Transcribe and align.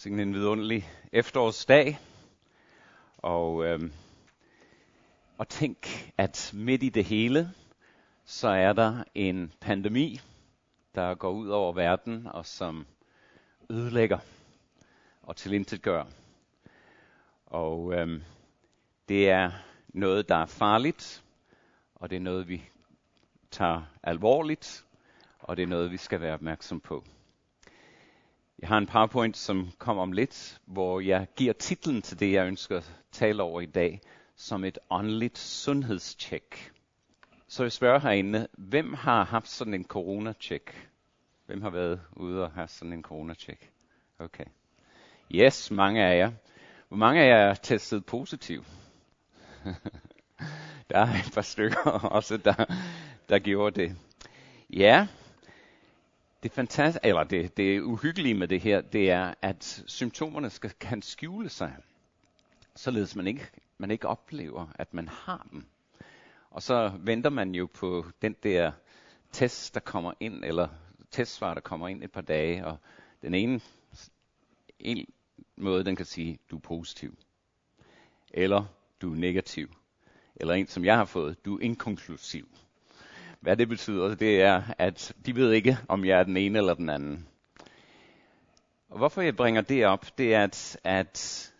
Sådan 0.00 0.20
en 0.20 0.34
vidunderlig 0.34 0.88
efterårsdag. 1.12 1.98
Og, 3.18 3.64
øhm, 3.64 3.92
og 5.38 5.48
tænk, 5.48 5.76
at 6.18 6.50
midt 6.54 6.82
i 6.82 6.88
det 6.88 7.04
hele, 7.04 7.50
så 8.24 8.48
er 8.48 8.72
der 8.72 9.04
en 9.14 9.52
pandemi, 9.60 10.20
der 10.94 11.14
går 11.14 11.30
ud 11.30 11.48
over 11.48 11.72
verden 11.72 12.26
og 12.26 12.46
som 12.46 12.86
ødelægger 13.70 14.18
og 15.22 15.36
tilintetgør. 15.36 16.04
Og 17.46 17.94
øhm, 17.94 18.22
det 19.08 19.30
er 19.30 19.50
noget, 19.88 20.28
der 20.28 20.36
er 20.36 20.46
farligt, 20.46 21.24
og 21.94 22.10
det 22.10 22.16
er 22.16 22.20
noget, 22.20 22.48
vi 22.48 22.62
tager 23.50 23.82
alvorligt, 24.02 24.84
og 25.38 25.56
det 25.56 25.62
er 25.62 25.66
noget, 25.66 25.90
vi 25.90 25.96
skal 25.96 26.20
være 26.20 26.34
opmærksom 26.34 26.80
på. 26.80 27.04
Jeg 28.60 28.68
har 28.68 28.78
en 28.78 28.86
PowerPoint, 28.86 29.36
som 29.36 29.70
kommer 29.78 30.02
om 30.02 30.12
lidt, 30.12 30.60
hvor 30.66 31.00
jeg 31.00 31.26
giver 31.36 31.52
titlen 31.52 32.02
til 32.02 32.20
det, 32.20 32.32
jeg 32.32 32.46
ønsker 32.46 32.76
at 32.76 32.92
tale 33.12 33.42
over 33.42 33.60
i 33.60 33.66
dag, 33.66 34.00
som 34.36 34.64
et 34.64 34.78
åndeligt 34.90 35.38
sundhedstjek. 35.38 36.72
Så 37.48 37.62
jeg 37.62 37.72
spørger 37.72 37.98
herinde, 37.98 38.46
hvem 38.52 38.94
har 38.94 39.24
haft 39.24 39.48
sådan 39.48 39.74
en 39.74 39.84
corona-check? 39.84 40.88
Hvem 41.46 41.62
har 41.62 41.70
været 41.70 42.00
ude 42.12 42.44
og 42.44 42.50
have 42.50 42.68
sådan 42.68 42.92
en 42.92 43.02
corona-check? 43.02 43.70
Okay. 44.18 44.44
Yes, 45.34 45.70
mange 45.70 46.04
af 46.04 46.18
jer. 46.18 46.32
Hvor 46.88 46.96
mange 46.96 47.22
af 47.22 47.28
jer 47.28 47.50
er 47.50 47.54
testet 47.54 48.06
positiv? 48.06 48.64
der 50.90 50.98
er 50.98 51.14
et 51.14 51.30
par 51.34 51.42
stykker 51.42 51.90
også, 52.16 52.36
der, 52.36 52.64
der 53.28 53.38
gjorde 53.38 53.80
det. 53.80 53.96
Ja, 54.70 55.06
det 56.42 56.52
fantastiske, 56.52 57.06
eller 57.06 57.24
det, 57.24 57.56
det 57.56 57.80
uhyggelige 57.80 58.34
med 58.34 58.48
det 58.48 58.60
her, 58.60 58.80
det 58.80 59.10
er, 59.10 59.34
at 59.42 59.84
symptomerne 59.86 60.50
skal, 60.50 60.70
kan 60.80 61.02
skjule 61.02 61.48
sig, 61.48 61.76
således 62.76 63.16
man 63.16 63.26
ikke, 63.26 63.46
man 63.78 63.90
ikke 63.90 64.08
oplever, 64.08 64.66
at 64.74 64.94
man 64.94 65.08
har 65.08 65.46
dem. 65.52 65.64
Og 66.50 66.62
så 66.62 66.92
venter 66.98 67.30
man 67.30 67.54
jo 67.54 67.68
på 67.74 68.06
den 68.22 68.36
der 68.42 68.72
test, 69.32 69.74
der 69.74 69.80
kommer 69.80 70.12
ind, 70.20 70.44
eller 70.44 70.68
testsvar, 71.10 71.54
der 71.54 71.60
kommer 71.60 71.88
ind 71.88 72.04
et 72.04 72.12
par 72.12 72.20
dage, 72.20 72.66
og 72.66 72.76
den 73.22 73.34
ene 73.34 73.60
en 74.78 75.06
måde, 75.56 75.84
den 75.84 75.96
kan 75.96 76.06
sige, 76.06 76.38
du 76.50 76.56
er 76.56 76.60
positiv, 76.60 77.18
eller 78.30 78.64
du 79.02 79.12
er 79.12 79.16
negativ, 79.16 79.74
eller 80.36 80.54
en, 80.54 80.66
som 80.66 80.84
jeg 80.84 80.96
har 80.96 81.04
fået, 81.04 81.44
du 81.44 81.58
er 81.58 81.62
inkonklusiv. 81.62 82.48
Hvad 83.40 83.56
det 83.56 83.68
betyder, 83.68 84.14
det 84.14 84.42
er, 84.42 84.62
at 84.78 85.12
de 85.26 85.36
ved 85.36 85.52
ikke, 85.52 85.78
om 85.88 86.04
jeg 86.04 86.18
er 86.18 86.24
den 86.24 86.36
ene 86.36 86.58
eller 86.58 86.74
den 86.74 86.90
anden. 86.90 87.28
Og 88.88 88.98
hvorfor 88.98 89.22
jeg 89.22 89.36
bringer 89.36 89.60
det 89.60 89.86
op, 89.86 90.18
det 90.18 90.34
er, 90.34 90.44
at, 90.44 90.80
at 90.84 91.52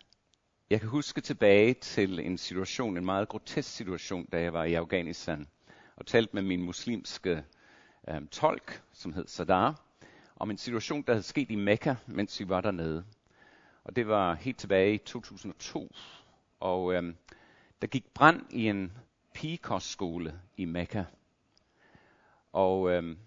jeg 0.69 0.79
kan 0.79 0.89
huske 0.89 1.21
tilbage 1.21 1.73
til 1.73 2.19
en 2.19 2.37
situation, 2.37 2.97
en 2.97 3.05
meget 3.05 3.27
grotesk 3.27 3.69
situation, 3.69 4.25
da 4.25 4.41
jeg 4.41 4.53
var 4.53 4.63
i 4.63 4.73
Afghanistan, 4.73 5.47
og 5.95 6.05
talte 6.05 6.33
med 6.33 6.41
min 6.41 6.61
muslimske 6.61 7.43
øh, 8.09 8.27
tolk, 8.31 8.81
som 8.93 9.13
hed 9.13 9.27
Sadar, 9.27 9.81
om 10.35 10.51
en 10.51 10.57
situation, 10.57 11.01
der 11.01 11.13
havde 11.13 11.23
sket 11.23 11.51
i 11.51 11.55
Mekka, 11.55 11.95
mens 12.07 12.39
vi 12.39 12.49
var 12.49 12.61
dernede. 12.61 13.05
Og 13.83 13.95
det 13.95 14.07
var 14.07 14.33
helt 14.33 14.57
tilbage 14.57 14.93
i 14.93 14.97
2002. 14.97 15.95
Og 16.59 16.93
øh, 16.93 17.03
der 17.81 17.87
gik 17.87 18.13
brand 18.13 18.41
i 18.49 18.67
en 18.67 18.91
pigekostskole 19.33 20.39
i 20.57 20.65
Mekka. 20.65 21.03
Og 22.51 22.89
øh, 22.89 23.17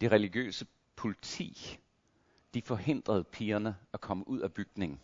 det 0.00 0.12
religiøse 0.12 0.66
politi, 0.96 1.78
de 2.54 2.62
forhindrede 2.62 3.24
pigerne 3.24 3.76
at 3.92 4.00
komme 4.00 4.28
ud 4.28 4.40
af 4.40 4.52
bygningen, 4.52 5.00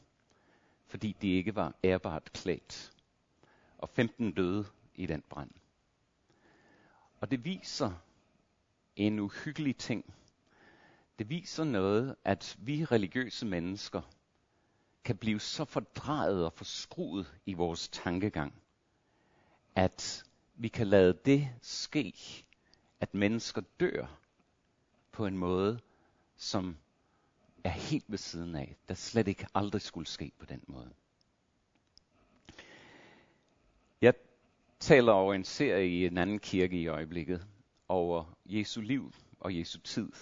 fordi 0.86 1.16
de 1.22 1.28
ikke 1.28 1.54
var 1.54 1.74
ærbart 1.84 2.32
klædt. 2.32 2.92
Og 3.78 3.88
15 3.88 4.32
døde 4.32 4.64
i 4.94 5.06
den 5.06 5.22
brand. 5.30 5.50
Og 7.20 7.30
det 7.30 7.44
viser 7.44 7.92
en 8.96 9.18
uhyggelig 9.18 9.76
ting. 9.76 10.14
Det 11.18 11.30
viser 11.30 11.64
noget, 11.64 12.16
at 12.24 12.56
vi 12.60 12.84
religiøse 12.84 13.46
mennesker 13.46 14.02
kan 15.04 15.16
blive 15.16 15.40
så 15.40 15.64
fordrejet 15.64 16.44
og 16.44 16.52
forskruet 16.52 17.34
i 17.46 17.54
vores 17.54 17.88
tankegang, 17.88 18.62
at 19.74 20.24
vi 20.54 20.68
kan 20.68 20.86
lade 20.86 21.18
det 21.24 21.48
ske, 21.62 22.14
at 23.00 23.14
mennesker 23.14 23.62
dør 23.80 24.18
på 25.12 25.26
en 25.26 25.38
måde, 25.38 25.80
som 26.36 26.76
er 27.64 27.70
helt 27.70 28.04
ved 28.08 28.18
siden 28.18 28.54
af, 28.54 28.76
der 28.88 28.94
slet 28.94 29.28
ikke 29.28 29.46
aldrig 29.54 29.82
skulle 29.82 30.06
ske 30.06 30.32
på 30.38 30.46
den 30.46 30.62
måde. 30.66 30.90
Jeg 34.00 34.14
taler 34.80 35.12
over 35.12 35.34
en 35.34 35.44
serie 35.44 35.88
i 35.88 36.06
en 36.06 36.18
anden 36.18 36.38
kirke 36.38 36.80
i 36.80 36.86
øjeblikket, 36.86 37.46
over 37.88 38.24
Jesu 38.46 38.80
liv 38.80 39.12
og 39.40 39.58
Jesu 39.58 39.78
tid. 39.78 40.12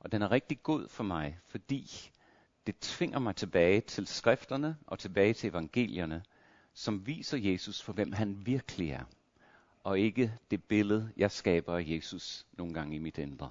Og 0.00 0.12
den 0.12 0.22
er 0.22 0.30
rigtig 0.30 0.62
god 0.62 0.88
for 0.88 1.04
mig, 1.04 1.38
fordi 1.46 2.10
det 2.66 2.78
tvinger 2.78 3.18
mig 3.18 3.36
tilbage 3.36 3.80
til 3.80 4.06
skrifterne 4.06 4.76
og 4.86 4.98
tilbage 4.98 5.34
til 5.34 5.50
evangelierne, 5.50 6.24
som 6.72 7.06
viser 7.06 7.38
Jesus 7.38 7.82
for 7.82 7.92
hvem 7.92 8.12
han 8.12 8.46
virkelig 8.46 8.90
er 8.90 9.04
og 9.84 9.98
ikke 9.98 10.34
det 10.50 10.64
billede, 10.64 11.12
jeg 11.16 11.30
skaber 11.30 11.76
af 11.76 11.84
Jesus 11.86 12.46
nogle 12.52 12.74
gange 12.74 12.96
i 12.96 12.98
mit 12.98 13.18
indre. 13.18 13.50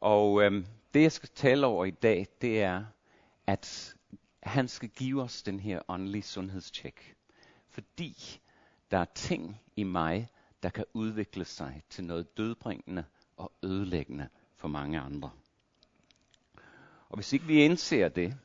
Og 0.00 0.42
øhm, 0.42 0.66
det, 0.94 1.02
jeg 1.02 1.12
skal 1.12 1.28
tale 1.34 1.66
over 1.66 1.84
i 1.84 1.90
dag, 1.90 2.26
det 2.40 2.62
er, 2.62 2.84
at 3.46 3.96
han 4.42 4.68
skal 4.68 4.88
give 4.88 5.22
os 5.22 5.42
den 5.42 5.60
her 5.60 5.80
åndelige 5.88 6.22
sundhedstjek. 6.22 7.16
Fordi 7.68 8.40
der 8.90 8.98
er 8.98 9.04
ting 9.04 9.60
i 9.76 9.82
mig, 9.82 10.28
der 10.62 10.68
kan 10.68 10.84
udvikle 10.94 11.44
sig 11.44 11.82
til 11.90 12.04
noget 12.04 12.36
dødbringende 12.36 13.04
og 13.36 13.52
ødelæggende 13.62 14.28
for 14.56 14.68
mange 14.68 15.00
andre. 15.00 15.30
Og 17.08 17.14
hvis 17.14 17.32
ikke 17.32 17.46
vi 17.46 17.64
indser 17.64 18.08
det, 18.08 18.36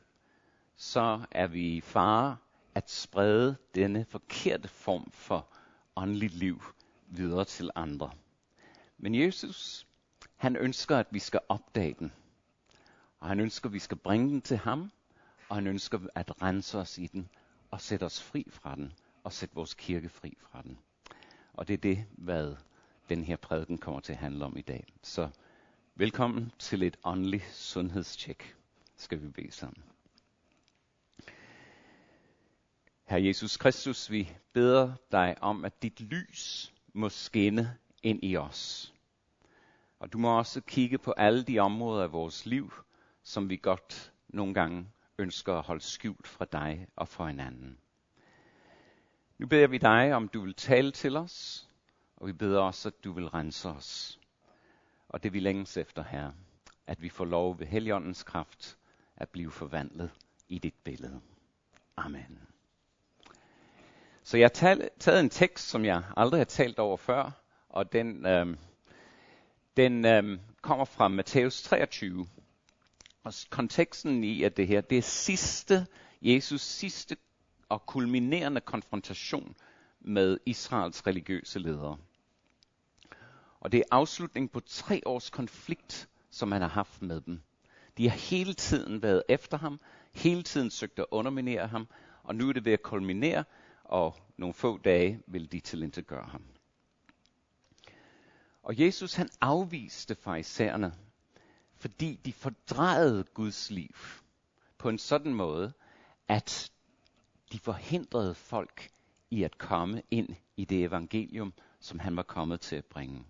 så 0.75 1.22
er 1.31 1.47
vi 1.47 1.75
i 1.75 1.81
fare 1.81 2.38
at 2.75 2.90
sprede 2.90 3.56
denne 3.75 4.06
forkerte 4.06 4.68
form 4.68 5.12
for 5.12 5.47
åndeligt 6.01 6.34
liv 6.34 6.63
videre 7.07 7.45
til 7.45 7.69
andre. 7.75 8.12
Men 8.97 9.16
Jesus, 9.16 9.88
han 10.35 10.56
ønsker, 10.56 10.97
at 10.97 11.07
vi 11.12 11.19
skal 11.19 11.39
opdage 11.50 11.95
den. 12.00 12.12
Og 13.19 13.28
han 13.28 13.39
ønsker, 13.39 13.69
at 13.69 13.73
vi 13.73 13.79
skal 13.79 13.97
bringe 13.97 14.29
den 14.29 14.41
til 14.41 14.57
ham. 14.57 14.91
Og 15.50 15.56
han 15.56 15.67
ønsker 15.67 16.00
at 16.16 16.41
rense 16.41 16.78
os 16.78 16.97
i 16.97 17.07
den 17.07 17.29
og 17.72 17.81
sætte 17.81 18.03
os 18.03 18.23
fri 18.23 18.47
fra 18.50 18.75
den 18.75 18.94
og 19.23 19.34
sætte 19.34 19.56
vores 19.56 19.73
kirke 19.73 20.09
fri 20.09 20.38
fra 20.39 20.62
den. 20.62 20.78
Og 21.53 21.67
det 21.67 21.73
er 21.73 21.78
det, 21.78 22.06
hvad 22.12 22.56
den 23.09 23.23
her 23.23 23.35
prædiken 23.35 23.78
kommer 23.78 24.01
til 24.01 24.13
at 24.13 24.19
handle 24.19 24.45
om 24.45 24.57
i 24.57 24.62
dag. 24.62 24.94
Så 25.03 25.29
velkommen 25.95 26.51
til 26.59 26.83
et 26.83 26.97
åndeligt 27.03 27.51
sundhedstjek, 27.51 28.56
skal 28.95 29.22
vi 29.22 29.28
bede 29.28 29.51
sammen. 29.51 29.91
Herre 33.11 33.25
Jesus 33.25 33.57
Kristus, 33.57 34.11
vi 34.11 34.31
beder 34.53 34.94
dig 35.11 35.35
om, 35.41 35.66
at 35.66 35.81
dit 35.81 36.01
lys 36.01 36.73
må 36.94 37.09
skinne 37.09 37.77
ind 38.03 38.19
i 38.23 38.38
os. 38.38 38.94
Og 39.99 40.13
du 40.13 40.17
må 40.17 40.38
også 40.38 40.61
kigge 40.61 40.97
på 40.97 41.11
alle 41.11 41.44
de 41.44 41.59
områder 41.59 42.03
af 42.03 42.11
vores 42.11 42.45
liv, 42.45 42.73
som 43.23 43.50
vi 43.50 43.57
godt 43.57 44.13
nogle 44.27 44.53
gange 44.53 44.88
ønsker 45.17 45.53
at 45.53 45.63
holde 45.63 45.81
skjult 45.81 46.27
fra 46.27 46.45
dig 46.45 46.88
og 46.95 47.07
fra 47.07 47.27
hinanden. 47.27 47.77
Nu 49.38 49.47
beder 49.47 49.67
vi 49.67 49.77
dig, 49.77 50.13
om 50.13 50.27
du 50.27 50.41
vil 50.41 50.53
tale 50.53 50.91
til 50.91 51.17
os, 51.17 51.67
og 52.16 52.27
vi 52.27 52.33
beder 52.33 52.59
også, 52.59 52.89
at 52.89 53.03
du 53.03 53.11
vil 53.11 53.27
rense 53.27 53.69
os. 53.69 54.19
Og 55.09 55.23
det 55.23 55.33
vi 55.33 55.39
længes 55.39 55.77
efter, 55.77 56.03
her, 56.03 56.31
at 56.88 57.01
vi 57.01 57.09
får 57.09 57.25
lov 57.25 57.59
ved 57.59 57.68
Helligåndens 57.68 58.24
kraft 58.24 58.77
at 59.15 59.30
blive 59.30 59.51
forvandlet 59.51 60.12
i 60.47 60.59
dit 60.59 60.75
billede. 60.83 61.21
Amen. 61.97 62.50
Så 64.23 64.38
jeg 64.38 64.50
har 64.56 64.89
taget 65.00 65.19
en 65.19 65.29
tekst, 65.29 65.69
som 65.69 65.85
jeg 65.85 66.03
aldrig 66.18 66.39
har 66.39 66.45
talt 66.45 66.79
over 66.79 66.97
før, 66.97 67.31
og 67.69 67.94
den, 67.94 68.25
øh, 68.25 68.57
den 69.77 70.06
øh, 70.06 70.39
kommer 70.62 70.85
fra 70.85 71.07
Matthæus 71.07 71.63
23. 71.63 72.27
Og 73.23 73.33
konteksten 73.50 74.23
i 74.23 74.44
at 74.44 74.57
det 74.57 74.68
her, 74.68 74.81
det 74.81 74.97
er 74.97 75.01
sidste, 75.01 75.88
Jesus 76.21 76.62
sidste 76.62 77.18
og 77.69 77.85
kulminerende 77.85 78.62
konfrontation 78.62 79.56
med 80.01 80.38
Israels 80.45 81.07
religiøse 81.07 81.59
ledere. 81.59 81.97
Og 83.59 83.71
det 83.71 83.77
er 83.77 83.83
afslutning 83.91 84.51
på 84.51 84.59
tre 84.59 85.01
års 85.06 85.29
konflikt, 85.29 86.09
som 86.29 86.51
han 86.51 86.62
har 86.62 86.69
haft 86.69 87.01
med 87.01 87.21
dem. 87.21 87.41
De 87.97 88.09
har 88.09 88.17
hele 88.17 88.53
tiden 88.53 89.01
været 89.01 89.24
efter 89.29 89.57
ham, 89.57 89.79
hele 90.13 90.44
tiden 90.44 90.71
søgt 90.71 91.00
at 91.00 91.06
underminere 91.12 91.67
ham, 91.67 91.88
og 92.24 92.35
nu 92.35 92.50
er 92.50 92.53
det 92.53 92.65
ved 92.65 92.74
at 92.74 92.83
kulminere, 92.83 93.44
og 93.91 94.15
nogle 94.38 94.53
få 94.53 94.77
dage 94.77 95.21
ville 95.27 95.47
de 95.47 95.59
tilintetgøre 95.59 96.25
ham. 96.25 96.43
Og 98.63 98.79
Jesus 98.79 99.13
han 99.13 99.29
afviste 99.41 100.15
farisæerne, 100.15 100.93
fordi 101.75 102.19
de 102.25 102.33
fordrejede 102.33 103.23
Guds 103.23 103.71
liv. 103.71 103.95
på 104.77 104.89
en 104.89 104.97
sådan 104.97 105.33
måde, 105.33 105.73
at 106.27 106.71
de 107.51 107.59
forhindrede 107.59 108.35
folk 108.35 108.89
i 109.31 109.43
at 109.43 109.57
komme 109.57 110.01
ind 110.11 110.29
i 110.57 110.65
det 110.65 110.83
evangelium, 110.83 111.53
som 111.79 111.99
han 111.99 112.15
var 112.15 112.23
kommet 112.23 112.61
til 112.61 112.75
at 112.75 112.85
bringe. 112.85 113.25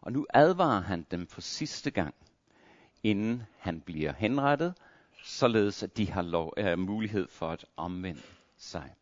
Og 0.00 0.12
nu 0.12 0.26
advarer 0.30 0.80
han 0.80 1.06
dem 1.10 1.26
for 1.26 1.40
sidste 1.40 1.90
gang, 1.90 2.14
inden 3.02 3.42
han 3.58 3.80
bliver 3.80 4.12
henrettet, 4.12 4.74
således 5.24 5.82
at 5.82 5.96
de 5.96 6.10
har 6.10 6.22
lov, 6.22 6.54
øh, 6.56 6.78
mulighed 6.78 7.28
for 7.28 7.48
at 7.50 7.66
omvende 7.76 8.22
sig. 8.56 8.94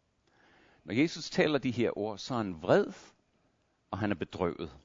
Når 0.86 0.94
Jesus 0.94 1.30
taler 1.30 1.58
de 1.58 1.70
her 1.70 1.98
ord, 1.98 2.18
så 2.18 2.34
er 2.34 2.38
han 2.38 2.62
vred, 2.62 2.86
og 3.90 3.98
han 3.98 4.10
er 4.10 4.14
bedrøvet. 4.14 4.76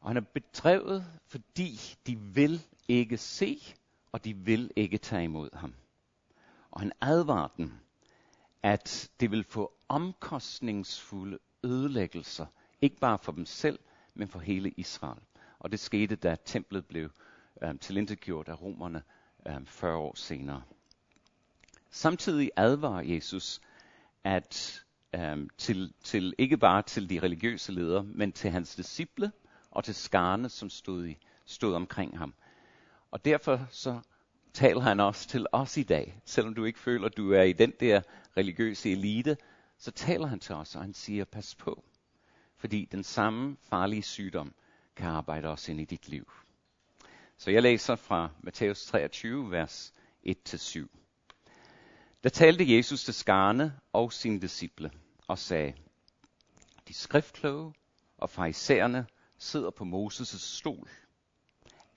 Og 0.00 0.08
han 0.08 0.16
er 0.16 0.20
bedrevet, 0.20 1.06
fordi 1.26 1.80
de 2.06 2.18
vil 2.18 2.62
ikke 2.88 3.16
se, 3.16 3.62
og 4.12 4.24
de 4.24 4.36
vil 4.36 4.70
ikke 4.76 4.98
tage 4.98 5.24
imod 5.24 5.50
ham. 5.52 5.74
Og 6.70 6.80
han 6.80 6.92
advarer 7.00 7.48
dem, 7.56 7.72
at 8.62 9.10
det 9.20 9.30
vil 9.30 9.44
få 9.44 9.72
omkostningsfulde 9.88 11.38
ødelæggelser, 11.64 12.46
ikke 12.80 12.96
bare 12.96 13.18
for 13.18 13.32
dem 13.32 13.46
selv, 13.46 13.78
men 14.14 14.28
for 14.28 14.38
hele 14.38 14.70
Israel. 14.70 15.20
Og 15.58 15.72
det 15.72 15.80
skete, 15.80 16.16
da 16.16 16.36
templet 16.44 16.86
blev 16.86 17.10
øh, 17.62 17.78
tilintetgjort 17.78 18.48
af 18.48 18.62
romerne 18.62 19.02
øh, 19.46 19.66
40 19.66 19.96
år 19.96 20.14
senere. 20.14 20.62
Samtidig 21.90 22.50
advarer 22.56 23.02
Jesus 23.02 23.60
at 24.24 24.84
øhm, 25.14 25.48
til, 25.58 25.92
til 26.04 26.34
ikke 26.38 26.56
bare 26.56 26.82
til 26.82 27.10
de 27.10 27.20
religiøse 27.20 27.72
ledere, 27.72 28.04
men 28.04 28.32
til 28.32 28.50
hans 28.50 28.74
disciple 28.74 29.32
og 29.70 29.84
til 29.84 29.94
skarne, 29.94 30.48
som 30.48 30.70
stod, 30.70 31.06
i, 31.06 31.18
stod 31.44 31.74
omkring 31.74 32.18
ham. 32.18 32.34
Og 33.10 33.24
derfor 33.24 33.66
så 33.70 34.00
taler 34.52 34.80
han 34.80 35.00
også 35.00 35.28
til 35.28 35.46
os 35.52 35.76
i 35.76 35.82
dag. 35.82 36.20
Selvom 36.24 36.54
du 36.54 36.64
ikke 36.64 36.78
føler, 36.78 37.06
at 37.06 37.16
du 37.16 37.32
er 37.32 37.42
i 37.42 37.52
den 37.52 37.72
der 37.80 38.00
religiøse 38.36 38.92
elite, 38.92 39.36
så 39.78 39.90
taler 39.90 40.26
han 40.26 40.40
til 40.40 40.54
os, 40.54 40.76
og 40.76 40.82
han 40.82 40.94
siger, 40.94 41.24
pas 41.24 41.54
på. 41.54 41.84
Fordi 42.56 42.88
den 42.92 43.04
samme 43.04 43.56
farlige 43.62 44.02
sygdom 44.02 44.54
kan 44.96 45.08
arbejde 45.08 45.48
også 45.48 45.72
ind 45.72 45.80
i 45.80 45.84
dit 45.84 46.08
liv. 46.08 46.32
Så 47.36 47.50
jeg 47.50 47.62
læser 47.62 47.96
fra 47.96 48.30
Matthæus 48.40 48.86
23, 48.86 49.50
vers 49.50 49.92
1-7. 50.26 50.86
Der 52.24 52.30
talte 52.30 52.76
Jesus 52.76 53.04
til 53.04 53.14
skarne 53.14 53.78
og 53.92 54.12
sine 54.12 54.40
disciple 54.40 54.90
og 55.26 55.38
sagde, 55.38 55.74
De 56.88 56.94
skriftkloge 56.94 57.74
og 58.18 58.30
farisæerne 58.30 59.06
sidder 59.38 59.70
på 59.70 59.84
Moses' 59.84 60.38
stol. 60.38 60.88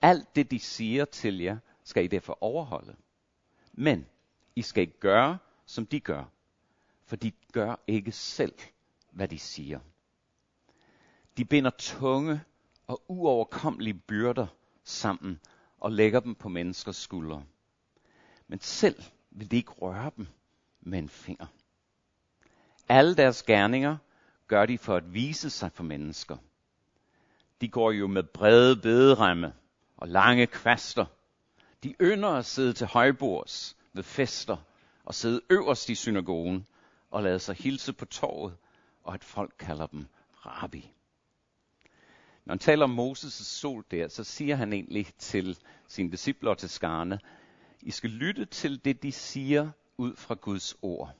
Alt 0.02 0.36
det, 0.36 0.50
de 0.50 0.58
siger 0.58 1.04
til 1.04 1.38
jer, 1.38 1.58
skal 1.84 2.04
I 2.04 2.06
derfor 2.06 2.38
overholde. 2.40 2.96
Men 3.72 4.06
I 4.56 4.62
skal 4.62 4.80
ikke 4.80 5.00
gøre, 5.00 5.38
som 5.66 5.86
de 5.86 6.00
gør, 6.00 6.24
for 7.04 7.16
de 7.16 7.32
gør 7.52 7.76
ikke 7.86 8.12
selv, 8.12 8.54
hvad 9.10 9.28
de 9.28 9.38
siger. 9.38 9.80
De 11.36 11.44
binder 11.44 11.70
tunge 11.78 12.40
og 12.86 13.02
uoverkommelige 13.08 13.94
byrder 13.94 14.46
sammen 14.84 15.40
og 15.78 15.92
lægger 15.92 16.20
dem 16.20 16.34
på 16.34 16.48
menneskers 16.48 16.96
skuldre. 16.96 17.44
Men 18.48 18.60
selv 18.60 19.02
vil 19.34 19.50
de 19.50 19.56
ikke 19.56 19.72
røre 19.72 20.10
dem 20.16 20.26
med 20.80 20.98
en 20.98 21.08
finger. 21.08 21.46
Alle 22.88 23.16
deres 23.16 23.42
gerninger 23.42 23.96
gør 24.46 24.66
de 24.66 24.78
for 24.78 24.96
at 24.96 25.14
vise 25.14 25.50
sig 25.50 25.72
for 25.72 25.82
mennesker. 25.82 26.36
De 27.60 27.68
går 27.68 27.90
jo 27.90 28.06
med 28.06 28.22
brede 28.22 28.76
bederemme 28.76 29.52
og 29.96 30.08
lange 30.08 30.46
kvaster. 30.46 31.04
De 31.82 31.94
ynder 32.00 32.28
at 32.28 32.44
sidde 32.44 32.72
til 32.72 32.86
højbords 32.86 33.76
ved 33.92 34.02
fester 34.02 34.56
og 35.04 35.14
sidde 35.14 35.40
øverst 35.50 35.88
i 35.88 35.94
synagogen 35.94 36.66
og 37.10 37.22
lade 37.22 37.38
sig 37.38 37.56
hilse 37.56 37.92
på 37.92 38.04
torvet, 38.04 38.56
og 39.04 39.14
at 39.14 39.24
folk 39.24 39.54
kalder 39.58 39.86
dem 39.86 40.06
rabbi. 40.46 40.92
Når 42.44 42.52
han 42.52 42.58
taler 42.58 42.84
om 42.84 42.98
Moses' 42.98 43.44
sol 43.44 43.84
der, 43.90 44.08
så 44.08 44.24
siger 44.24 44.56
han 44.56 44.72
egentlig 44.72 45.06
til 45.18 45.58
sine 45.88 46.10
disciple 46.10 46.50
og 46.50 46.58
til 46.58 46.68
skarne, 46.68 47.18
i 47.82 47.90
skal 47.90 48.10
lytte 48.10 48.44
til 48.44 48.84
det, 48.84 49.02
de 49.02 49.12
siger 49.12 49.70
ud 49.96 50.16
fra 50.16 50.34
Guds 50.34 50.76
ord. 50.82 51.14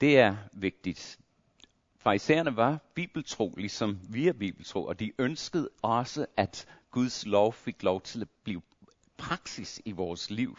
Det 0.00 0.18
er 0.18 0.36
vigtigt. 0.52 1.18
Farisæerne 1.96 2.56
var 2.56 2.78
bibeltro, 2.94 3.54
ligesom 3.56 3.98
vi 4.08 4.28
er 4.28 4.32
bibeltro, 4.32 4.84
og 4.84 5.00
de 5.00 5.12
ønskede 5.18 5.68
også, 5.82 6.26
at 6.36 6.66
Guds 6.90 7.26
lov 7.26 7.52
fik 7.52 7.82
lov 7.82 8.00
til 8.00 8.20
at 8.20 8.28
blive 8.44 8.62
praksis 9.16 9.80
i 9.84 9.92
vores 9.92 10.30
liv. 10.30 10.58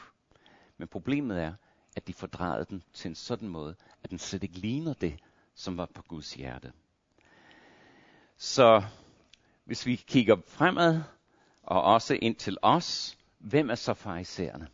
Men 0.78 0.88
problemet 0.88 1.42
er, 1.42 1.54
at 1.96 2.08
de 2.08 2.14
fordrejede 2.14 2.66
den 2.70 2.84
til 2.94 3.10
en 3.10 3.16
sådan 3.16 3.48
måde, 3.48 3.76
at 4.04 4.10
den 4.10 4.20
slet 4.20 4.44
ikke 4.44 4.58
ligner 4.58 4.94
det, 4.94 5.20
som 5.56 5.78
var 5.78 5.86
på 5.86 6.02
Guds 6.02 6.34
hjerte. 6.34 6.74
Så 8.38 8.84
hvis 9.66 9.86
vi 9.86 9.96
kigger 9.96 10.38
fremad, 10.48 11.02
og 11.64 11.84
også 11.84 12.18
ind 12.22 12.36
til 12.36 12.58
os, 12.62 13.18
hvem 13.46 13.70
er 13.70 13.76
så 13.76 13.94
farisæerne? 13.94 14.68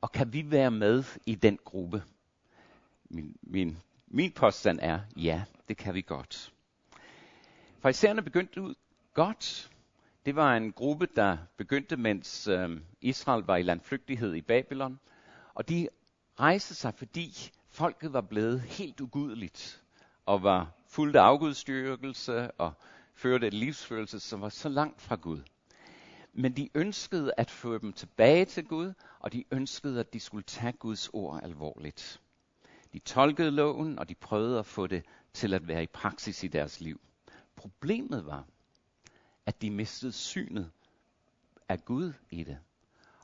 Og 0.00 0.12
kan 0.12 0.32
vi 0.32 0.50
være 0.50 0.70
med 0.70 1.04
i 1.26 1.34
den 1.34 1.58
gruppe? 1.64 2.02
Min, 3.10 3.36
min, 3.42 3.78
min 4.06 4.32
påstand 4.32 4.78
er, 4.82 5.00
ja, 5.16 5.44
det 5.68 5.76
kan 5.76 5.94
vi 5.94 6.00
godt. 6.00 6.52
Farisæerne 7.80 8.22
begyndte 8.22 8.62
ud 8.62 8.74
godt. 9.14 9.70
Det 10.26 10.36
var 10.36 10.56
en 10.56 10.72
gruppe, 10.72 11.06
der 11.16 11.36
begyndte, 11.56 11.96
mens 11.96 12.48
øh, 12.48 12.80
Israel 13.00 13.44
var 13.44 13.56
i 13.56 13.62
landflygtighed 13.62 14.34
i 14.34 14.42
Babylon. 14.42 15.00
Og 15.54 15.68
de 15.68 15.88
rejste 16.40 16.74
sig, 16.74 16.94
fordi 16.94 17.50
folket 17.70 18.12
var 18.12 18.20
blevet 18.20 18.60
helt 18.60 19.00
ugudeligt 19.00 19.82
og 20.26 20.42
var 20.42 20.72
fuldt 20.88 21.16
af 21.16 21.22
afgudstyrkelse 21.22 22.50
og 22.50 22.72
førte 23.14 23.46
et 23.46 23.54
livsførelse, 23.54 24.20
som 24.20 24.40
var 24.40 24.48
så 24.48 24.68
langt 24.68 25.00
fra 25.00 25.16
Gud. 25.16 25.40
Men 26.38 26.56
de 26.56 26.70
ønskede 26.74 27.32
at 27.36 27.50
føre 27.50 27.78
dem 27.78 27.92
tilbage 27.92 28.44
til 28.44 28.66
Gud, 28.68 28.92
og 29.18 29.32
de 29.32 29.44
ønskede, 29.50 30.00
at 30.00 30.12
de 30.12 30.20
skulle 30.20 30.42
tage 30.42 30.72
Guds 30.72 31.08
ord 31.08 31.40
alvorligt. 31.42 32.20
De 32.92 32.98
tolkede 32.98 33.50
loven, 33.50 33.98
og 33.98 34.08
de 34.08 34.14
prøvede 34.14 34.58
at 34.58 34.66
få 34.66 34.86
det 34.86 35.04
til 35.32 35.54
at 35.54 35.68
være 35.68 35.82
i 35.82 35.86
praksis 35.86 36.42
i 36.42 36.48
deres 36.48 36.80
liv. 36.80 37.00
Problemet 37.56 38.26
var, 38.26 38.46
at 39.46 39.62
de 39.62 39.70
mistede 39.70 40.12
synet 40.12 40.70
af 41.68 41.84
Gud 41.84 42.12
i 42.30 42.44
det, 42.44 42.58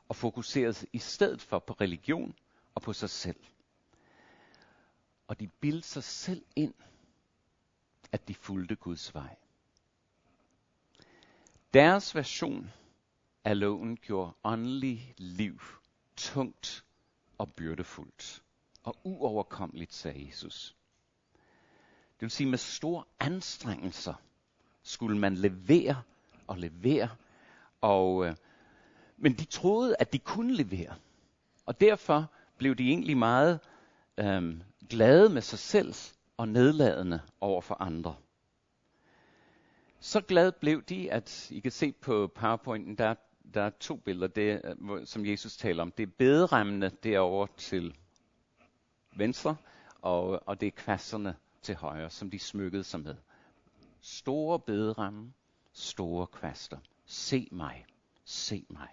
og 0.09 0.15
fokuserede 0.15 0.87
i 0.93 0.99
stedet 0.99 1.41
for 1.41 1.59
på 1.59 1.73
religion 1.73 2.35
og 2.75 2.81
på 2.81 2.93
sig 2.93 3.09
selv. 3.09 3.39
Og 5.27 5.39
de 5.39 5.47
bildte 5.47 5.87
sig 5.87 6.03
selv 6.03 6.45
ind, 6.55 6.73
at 8.11 8.27
de 8.27 8.35
fulgte 8.35 8.75
Guds 8.75 9.13
vej. 9.13 9.35
Deres 11.73 12.15
version 12.15 12.71
af 13.45 13.59
loven 13.59 13.97
gjorde 13.97 14.31
åndelig 14.43 15.13
liv 15.17 15.59
tungt 16.17 16.85
og 17.37 17.53
byrdefuldt 17.53 18.43
og 18.83 18.95
uoverkommeligt, 19.03 19.93
sagde 19.93 20.25
Jesus. 20.27 20.75
Det 22.13 22.21
vil 22.21 22.31
sige, 22.31 22.49
med 22.49 22.57
store 22.57 23.03
anstrengelser 23.19 24.13
skulle 24.83 25.19
man 25.19 25.35
levere 25.35 26.01
og 26.47 26.57
levere. 26.57 27.09
Og, 27.81 28.25
øh, 28.25 28.35
men 29.17 29.33
de 29.33 29.45
troede, 29.45 29.95
at 29.99 30.13
de 30.13 30.19
kunne 30.19 30.53
levere. 30.53 30.95
Og 31.65 31.81
derfor 31.81 32.31
blev 32.57 32.75
de 32.75 32.87
egentlig 32.87 33.17
meget 33.17 33.59
øh, 34.17 34.61
glade 34.89 35.29
med 35.29 35.41
sig 35.41 35.59
selv 35.59 35.93
og 36.37 36.47
nedladende 36.47 37.21
over 37.41 37.61
for 37.61 37.75
andre. 37.81 38.15
Så 39.99 40.21
glad 40.21 40.51
blev 40.51 40.83
de, 40.83 41.11
at 41.11 41.51
I 41.51 41.59
kan 41.59 41.71
se 41.71 41.91
på 41.91 42.31
PowerPointen, 42.35 42.97
der, 42.97 43.15
der 43.53 43.61
er 43.61 43.69
to 43.69 43.95
billeder, 43.95 44.27
det, 44.27 44.61
øh, 44.63 45.05
som 45.05 45.25
Jesus 45.25 45.57
taler 45.57 45.81
om. 45.81 45.91
Det 45.91 46.03
er 46.03 46.11
bederemmene 46.17 46.91
derovre 47.03 47.47
til 47.57 47.95
venstre, 49.15 49.55
og, 50.01 50.47
og 50.47 50.61
det 50.61 50.67
er 50.67 50.71
kvasterne 50.71 51.35
til 51.61 51.75
højre, 51.75 52.09
som 52.09 52.29
de 52.29 52.39
smykkede 52.39 52.83
sig 52.83 52.99
med. 52.99 53.15
Store 54.01 54.59
bederemme, 54.59 55.33
store 55.73 56.27
kvaster. 56.27 56.77
Se 57.05 57.47
mig, 57.51 57.85
se 58.25 58.65
mig. 58.69 58.89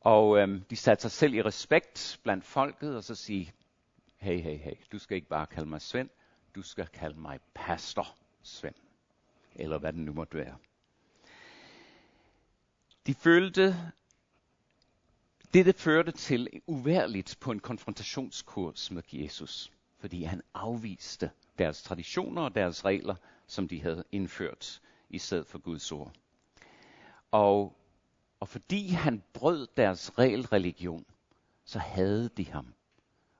Og 0.00 0.38
øhm, 0.38 0.60
de 0.70 0.76
satte 0.76 1.02
sig 1.02 1.10
selv 1.10 1.34
i 1.34 1.42
respekt 1.42 2.20
blandt 2.22 2.44
folket, 2.44 2.96
og 2.96 3.04
så 3.04 3.14
sige, 3.14 3.52
hey, 4.16 4.40
hey, 4.40 4.58
hey, 4.58 4.74
du 4.92 4.98
skal 4.98 5.14
ikke 5.14 5.28
bare 5.28 5.46
kalde 5.46 5.68
mig 5.68 5.80
Svend, 5.80 6.08
du 6.54 6.62
skal 6.62 6.86
kalde 6.86 7.20
mig 7.20 7.40
Pastor 7.54 8.06
Svend 8.42 8.74
eller 9.54 9.78
hvad 9.78 9.92
det 9.92 10.00
nu 10.00 10.12
måtte 10.12 10.38
være. 10.38 10.56
De 13.06 13.14
følte, 13.14 13.92
dette 15.54 15.72
førte 15.72 16.12
til 16.12 16.60
uværligt 16.66 17.36
på 17.40 17.50
en 17.50 17.60
konfrontationskurs 17.60 18.90
med 18.90 19.02
Jesus, 19.12 19.72
fordi 19.98 20.22
han 20.22 20.42
afviste 20.54 21.30
deres 21.58 21.82
traditioner 21.82 22.42
og 22.42 22.54
deres 22.54 22.84
regler, 22.84 23.14
som 23.46 23.68
de 23.68 23.82
havde 23.82 24.04
indført 24.12 24.80
i 25.08 25.18
stedet 25.18 25.46
for 25.46 25.58
Guds 25.58 25.92
ord. 25.92 26.12
Og, 27.30 27.76
Og 28.40 28.48
fordi 28.48 28.88
han 28.88 29.22
brød 29.32 29.66
deres 29.76 30.18
regelreligion, 30.18 31.06
så 31.64 31.78
havde 31.78 32.28
de 32.28 32.50
ham. 32.50 32.74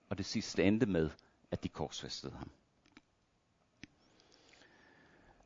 Og 0.08 0.18
det 0.18 0.26
sidste 0.26 0.64
endte 0.64 0.86
med, 0.86 1.10
at 1.50 1.64
de 1.64 1.68
korsfæstede 1.68 2.32
ham. 2.32 2.50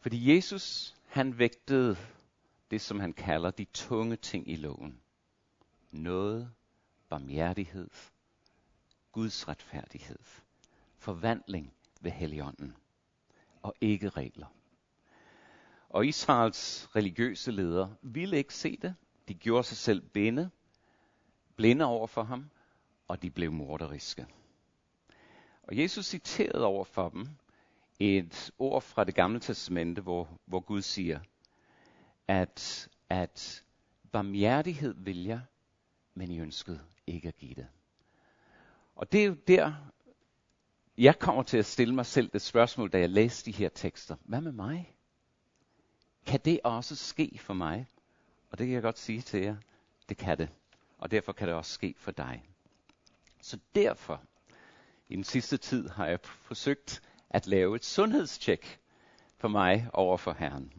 Fordi 0.01 0.37
Jesus, 0.37 0.95
han 1.07 1.39
vægtede 1.39 1.97
det, 2.71 2.81
som 2.81 3.01
han 3.01 3.13
kalder 3.13 3.51
de 3.51 3.65
tunge 3.65 4.17
ting 4.17 4.51
i 4.51 4.57
loven. 4.57 5.01
Noget, 5.91 6.51
barmhjertighed, 7.09 7.89
Guds 9.13 9.49
retfærdighed, 9.49 10.19
forvandling 10.99 11.73
ved 12.01 12.11
Helligånden 12.11 12.77
og 13.63 13.75
ikke 13.81 14.09
regler. 14.09 14.47
Og 15.89 16.07
Israels 16.07 16.89
religiøse 16.97 17.51
ledere 17.51 17.97
ville 18.03 18.37
ikke 18.37 18.55
se 18.55 18.77
det. 18.77 18.95
De 19.29 19.35
gjorde 19.35 19.65
sig 19.65 19.77
selv 19.77 20.01
binde, 20.01 20.51
blinde 21.57 21.85
over 21.85 22.07
for 22.07 22.23
ham, 22.23 22.51
og 23.09 23.23
de 23.23 23.31
blev 23.31 23.53
morderiske. 23.53 24.27
Og 25.63 25.79
Jesus 25.79 26.07
citerede 26.07 26.65
over 26.65 26.85
for 26.85 27.09
dem 27.09 27.29
et 27.99 28.51
ord 28.59 28.83
fra 28.83 29.05
det 29.05 29.15
gamle 29.15 29.41
testamente, 29.41 30.03
hvor, 30.03 30.29
hvor 30.45 30.61
Gud 30.61 30.83
siger, 30.83 31.21
at, 32.29 32.89
at 33.11 33.65
barmhjertighed 34.13 34.95
vil 34.99 35.25
jeg, 35.25 35.41
men 36.15 36.31
I 36.31 36.39
ønskede 36.39 36.81
ikke 37.07 37.29
at 37.29 37.37
give 37.37 37.55
det. 37.55 37.67
Og 38.97 39.13
det 39.13 39.21
er 39.21 39.27
jo 39.27 39.35
der, 39.49 39.73
jeg 40.99 41.19
kommer 41.19 41.43
til 41.43 41.59
at 41.59 41.67
stille 41.67 41.95
mig 41.95 42.07
selv 42.07 42.31
det 42.33 42.43
spørgsmål, 42.43 42.91
da 42.91 42.99
jeg 42.99 43.11
læste 43.11 43.53
de 43.53 43.57
her 43.57 43.69
tekster. 43.69 44.17
Hvad 44.25 44.41
med 44.41 44.53
mig? 44.53 44.97
Kan 46.27 46.41
det 46.45 46.61
også 46.65 46.97
ske 46.97 47.39
for 47.41 47.55
mig? 47.55 47.87
Og 48.51 48.59
det 48.59 48.67
kan 48.67 48.75
jeg 48.75 48.83
godt 48.83 48.99
sige 48.99 49.21
til 49.21 49.41
jer, 49.43 49.57
det 50.09 50.17
kan 50.17 50.39
det. 50.39 50.49
Og 50.99 51.11
derfor 51.11 51.33
kan 51.33 51.49
det 51.49 51.57
også 51.57 51.73
ske 51.73 51.95
for 51.99 52.11
dig. 52.11 52.45
Så 53.41 53.59
derfor, 53.75 54.23
i 55.09 55.17
den 55.17 55.25
sidste 55.25 55.57
tid, 55.57 55.89
har 55.89 56.07
jeg 56.07 56.21
forsøgt 56.23 57.03
at 57.31 57.47
lave 57.47 57.77
et 57.77 57.85
sundhedstjek 57.85 58.81
for 59.37 59.49
mig 59.49 59.89
over 59.93 60.17
for 60.17 60.33
Herren. 60.33 60.73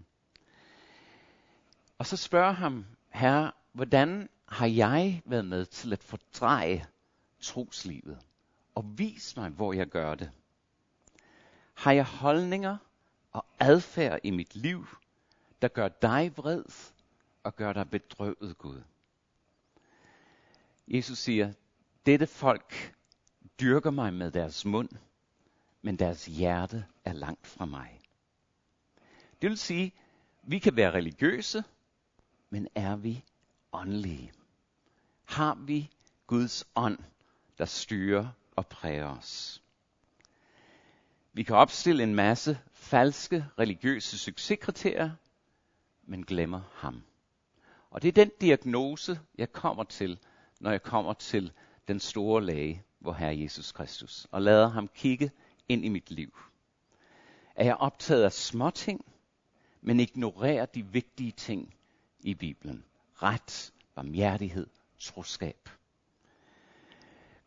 Og 1.98 2.06
så 2.06 2.18
spørger 2.18 2.52
ham, 2.52 2.86
Herre, 3.10 3.52
hvordan 3.74 4.30
har 4.46 4.68
jeg 4.68 5.22
været 5.26 5.46
med 5.46 5.66
til 5.66 5.94
at 5.94 6.04
fordreje 6.04 6.86
troslivet? 7.40 8.20
Og 8.76 8.98
vis 8.98 9.38
mig, 9.38 9.50
hvor 9.50 9.74
jeg 9.74 9.88
gør 9.88 10.16
det. 10.16 10.32
Har 11.74 11.92
jeg 11.92 12.06
holdninger 12.06 12.78
og 13.32 13.46
adfærd 13.60 14.20
i 14.24 14.32
mit 14.32 14.56
liv, 14.56 14.88
der 15.62 15.68
gør 15.68 15.88
dig 15.88 16.38
vred 16.38 16.64
og 17.44 17.56
gør 17.56 17.74
dig 17.74 17.90
bedrøvet, 17.90 18.58
Gud? 18.58 18.82
Jesus 20.88 21.18
siger, 21.18 21.54
dette 22.06 22.28
folk 22.28 22.96
dyrker 23.60 23.92
mig 23.92 24.14
med 24.14 24.32
deres 24.32 24.66
mund, 24.66 24.90
men 25.82 26.00
deres 26.00 26.26
hjerte 26.26 26.86
er 27.06 27.14
langt 27.14 27.48
fra 27.48 27.66
mig. 27.66 28.00
Det 29.42 29.50
vil 29.50 29.58
sige, 29.58 29.94
vi 30.44 30.60
kan 30.60 30.76
være 30.76 30.92
religiøse, 30.92 31.64
men 32.50 32.68
er 32.76 32.96
vi 32.96 33.24
åndelige? 33.74 34.32
Har 35.26 35.56
vi 35.56 35.90
Guds 36.28 36.66
ånd, 36.76 37.00
der 37.58 37.66
styrer 37.66 38.28
og 38.56 38.68
præger 38.68 39.18
os? 39.18 39.64
Vi 41.34 41.44
kan 41.44 41.56
opstille 41.56 42.04
en 42.04 42.16
masse 42.16 42.60
falske 42.74 43.46
religiøse 43.60 44.18
succeskriterier, 44.18 45.12
men 46.04 46.26
glemmer 46.26 46.62
ham. 46.74 47.04
Og 47.90 48.02
det 48.02 48.08
er 48.08 48.26
den 48.26 48.32
diagnose, 48.42 49.20
jeg 49.38 49.52
kommer 49.52 49.84
til, 49.84 50.20
når 50.60 50.72
jeg 50.72 50.84
kommer 50.84 51.14
til 51.14 51.52
den 51.88 52.00
store 52.00 52.46
læge, 52.46 52.84
hvor 53.00 53.14
Herre 53.14 53.40
Jesus 53.40 53.72
Kristus, 53.72 54.28
og 54.32 54.42
lader 54.42 54.68
ham 54.68 54.88
kigge 54.88 55.32
ind 55.70 55.86
i 55.86 55.90
mit 55.90 56.12
liv. 56.12 56.38
Er 57.56 57.66
jeg 57.66 57.76
optaget 57.76 58.24
af 58.24 58.32
småting, 58.32 59.06
men 59.82 60.00
ignorerer 60.00 60.66
de 60.66 60.86
vigtige 60.86 61.32
ting 61.32 61.77
i 62.20 62.34
Bibelen? 62.34 62.84
Ret, 63.14 63.74
barmhjertighed, 63.96 64.68
troskab. 65.00 65.70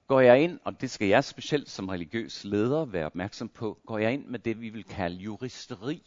Går 0.06 0.20
jeg 0.20 0.42
ind, 0.42 0.58
og 0.64 0.80
det 0.80 0.90
skal 0.90 1.08
jeg 1.08 1.24
specielt 1.24 1.70
som 1.70 1.88
religiøs 1.88 2.44
leder 2.44 2.84
være 2.84 3.06
opmærksom 3.06 3.48
på, 3.48 3.78
går 3.86 3.98
jeg 3.98 4.12
ind 4.12 4.26
med 4.26 4.38
det, 4.38 4.60
vi 4.60 4.68
vil 4.68 4.84
kalde 4.84 5.16
juristeri. 5.16 6.02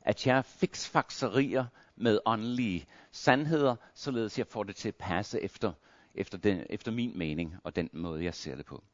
At 0.00 0.26
jeg 0.26 0.44
fiksfakserier 0.44 1.66
med 1.96 2.18
åndelige 2.26 2.86
sandheder, 3.10 3.76
således 3.94 4.38
jeg 4.38 4.46
får 4.46 4.62
det 4.62 4.76
til 4.76 4.88
at 4.88 4.96
passe 4.96 5.40
efter, 5.40 5.72
efter, 6.14 6.38
den, 6.38 6.66
efter 6.70 6.92
min 6.92 7.18
mening 7.18 7.54
og 7.64 7.76
den 7.76 7.90
måde, 7.92 8.24
jeg 8.24 8.34
ser 8.34 8.56
det 8.56 8.66
på. 8.66 8.84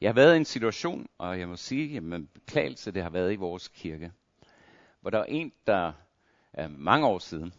Jeg 0.00 0.08
har 0.08 0.14
været 0.14 0.34
i 0.34 0.36
en 0.36 0.44
situation, 0.44 1.08
og 1.18 1.38
jeg 1.38 1.48
må 1.48 1.56
sige, 1.56 1.96
at 1.96 2.02
med 2.02 2.20
beklagelse, 2.34 2.92
det 2.92 3.02
har 3.02 3.10
været 3.10 3.32
i 3.32 3.36
vores 3.36 3.68
kirke, 3.68 4.12
hvor 5.00 5.10
der 5.10 5.18
var 5.18 5.24
en, 5.24 5.52
der 5.66 5.92
øh, 6.58 6.70
mange 6.70 7.06
år 7.06 7.18
siden, 7.18 7.52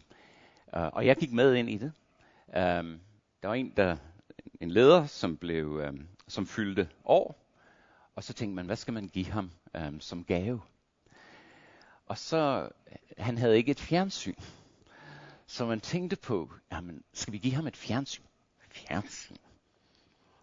øh, 0.76 0.86
og 0.92 1.06
jeg 1.06 1.16
gik 1.16 1.32
med 1.32 1.54
ind 1.54 1.70
i 1.70 1.78
det. 1.78 1.92
Um, 2.46 3.00
der 3.42 3.48
var 3.48 3.54
en, 3.54 3.72
der, 3.76 3.96
en 4.60 4.70
leder, 4.70 5.06
som 5.06 5.36
blev, 5.36 5.66
um, 5.88 6.08
som 6.28 6.46
fyldte 6.46 6.88
år, 7.04 7.44
og 8.14 8.24
så 8.24 8.32
tænkte 8.32 8.54
man, 8.54 8.66
hvad 8.66 8.76
skal 8.76 8.94
man 8.94 9.08
give 9.08 9.26
ham 9.26 9.50
um, 9.88 10.00
som 10.00 10.24
gave? 10.24 10.60
Og 12.06 12.18
så, 12.18 12.68
øh, 12.90 12.96
han 13.18 13.38
havde 13.38 13.56
ikke 13.56 13.70
et 13.70 13.80
fjernsyn. 13.80 14.34
Så 15.46 15.66
man 15.66 15.80
tænkte 15.80 16.16
på, 16.16 16.50
jamen, 16.72 17.02
skal 17.12 17.32
vi 17.32 17.38
give 17.38 17.54
ham 17.54 17.66
et 17.66 17.76
fjernsyn? 17.76 18.24
Fjernsyn? 18.70 19.36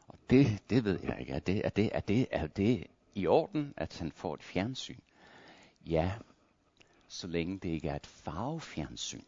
Og 0.08 0.18
det, 0.30 0.70
det 0.70 0.84
ved 0.84 1.00
jeg 1.04 1.20
ikke. 1.20 1.34
Er 1.34 1.40
det, 1.40 1.66
er, 1.66 1.70
det, 1.70 1.90
er, 1.92 2.00
det, 2.00 2.28
er 2.32 2.48
det 2.48 2.88
i 3.16 3.28
orden, 3.28 3.74
at 3.78 3.98
han 4.00 4.12
får 4.12 4.34
et 4.34 4.44
fjernsyn? 4.44 5.00
Ja, 5.86 6.12
så 7.08 7.28
længe 7.28 7.60
det 7.60 7.70
ikke 7.70 7.90
er 7.90 7.96
et 7.96 8.08
farvefjernsyn. 8.08 9.24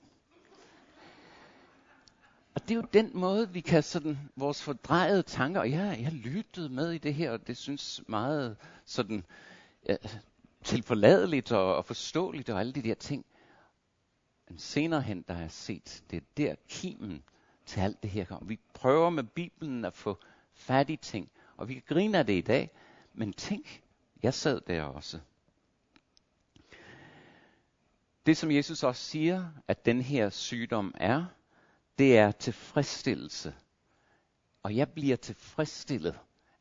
Og 2.56 2.62
det 2.62 2.72
er 2.72 2.76
jo 2.76 2.88
den 2.94 3.12
måde, 3.14 3.50
vi 3.50 3.62
kan 3.62 3.84
sådan, 3.84 4.18
vores 4.36 4.64
fordrejede 4.64 5.24
tanker, 5.24 5.62
og 5.62 5.72
jeg, 5.72 6.00
jeg 6.02 6.12
lyttede 6.12 6.70
med 6.70 6.92
i 6.92 6.98
det 6.98 7.14
her, 7.14 7.32
og 7.32 7.48
det 7.48 7.58
synes 7.58 8.02
meget 8.08 8.58
sådan 8.86 9.26
ja, 9.90 9.96
tilforladeligt 10.64 11.52
og, 11.52 11.76
og 11.76 11.86
forståeligt 11.86 12.50
og 12.50 12.60
alle 12.60 12.74
de 12.74 12.82
der 12.82 12.94
ting. 12.94 13.26
Men 14.50 14.60
senere 14.60 15.02
hen, 15.02 15.26
der 15.28 15.34
har 15.34 15.42
jeg 15.42 15.52
set, 15.52 16.04
det 16.10 16.18
er 16.18 16.26
der 16.38 16.56
kimen 16.70 17.24
til 17.66 17.80
alt 17.80 18.04
det 18.04 18.10
her 18.10 18.26
kommer. 18.26 18.48
Vi 18.48 18.60
prøver 18.74 19.10
med 19.10 19.24
Bibelen 19.24 19.86
at 19.86 19.94
få 19.94 20.20
fat 20.54 20.90
i 20.90 20.96
ting, 20.96 21.32
og 21.58 21.70
vi 21.70 21.84
griner 21.88 22.20
af 22.20 22.26
det 22.26 22.34
i 22.34 22.42
dag, 22.42 22.72
men 23.14 23.34
tænk, 23.34 23.84
jeg 24.24 24.34
sad 24.34 24.62
der 24.62 24.84
også. 24.84 25.20
Det 28.26 28.38
som 28.38 28.52
Jesus 28.52 28.84
også 28.84 29.04
siger, 29.04 29.46
at 29.68 29.86
den 29.86 30.02
her 30.02 30.30
sygdom 30.30 30.94
er, 30.98 31.26
det 31.98 32.18
er 32.18 32.32
tilfredsstillelse. 32.32 33.56
Og 34.64 34.76
jeg 34.76 34.92
bliver 34.92 35.16
tilfredsstillet 35.16 36.20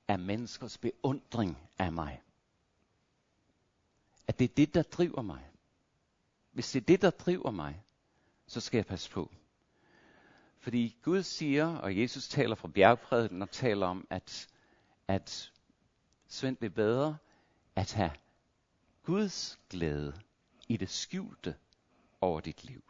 af 0.08 0.18
menneskers 0.18 0.78
beundring 0.78 1.58
af 1.78 1.92
mig. 1.92 2.22
At 4.26 4.38
det 4.38 4.50
er 4.50 4.54
det, 4.54 4.74
der 4.74 4.82
driver 4.82 5.22
mig. 5.22 5.50
Hvis 6.52 6.72
det 6.72 6.80
er 6.80 6.86
det, 6.86 7.02
der 7.02 7.10
driver 7.10 7.50
mig, 7.50 7.84
så 8.46 8.60
skal 8.60 8.78
jeg 8.78 8.86
passe 8.86 9.10
på. 9.10 9.32
Fordi 10.58 10.96
Gud 11.02 11.22
siger, 11.22 11.76
og 11.76 11.98
Jesus 11.98 12.28
taler 12.28 12.54
fra 12.54 12.68
bjergprædiken 12.68 13.42
og 13.42 13.50
taler 13.50 13.86
om, 13.86 14.06
at, 14.10 14.48
at 15.08 15.52
Svend 16.28 16.56
det 16.56 16.66
er 16.66 16.70
bedre 16.70 17.16
at 17.76 17.92
have 17.92 18.10
Guds 19.02 19.60
glæde 19.70 20.20
i 20.68 20.76
det 20.76 20.90
skjulte 20.90 21.56
over 22.20 22.40
dit 22.40 22.64
liv. 22.64 22.84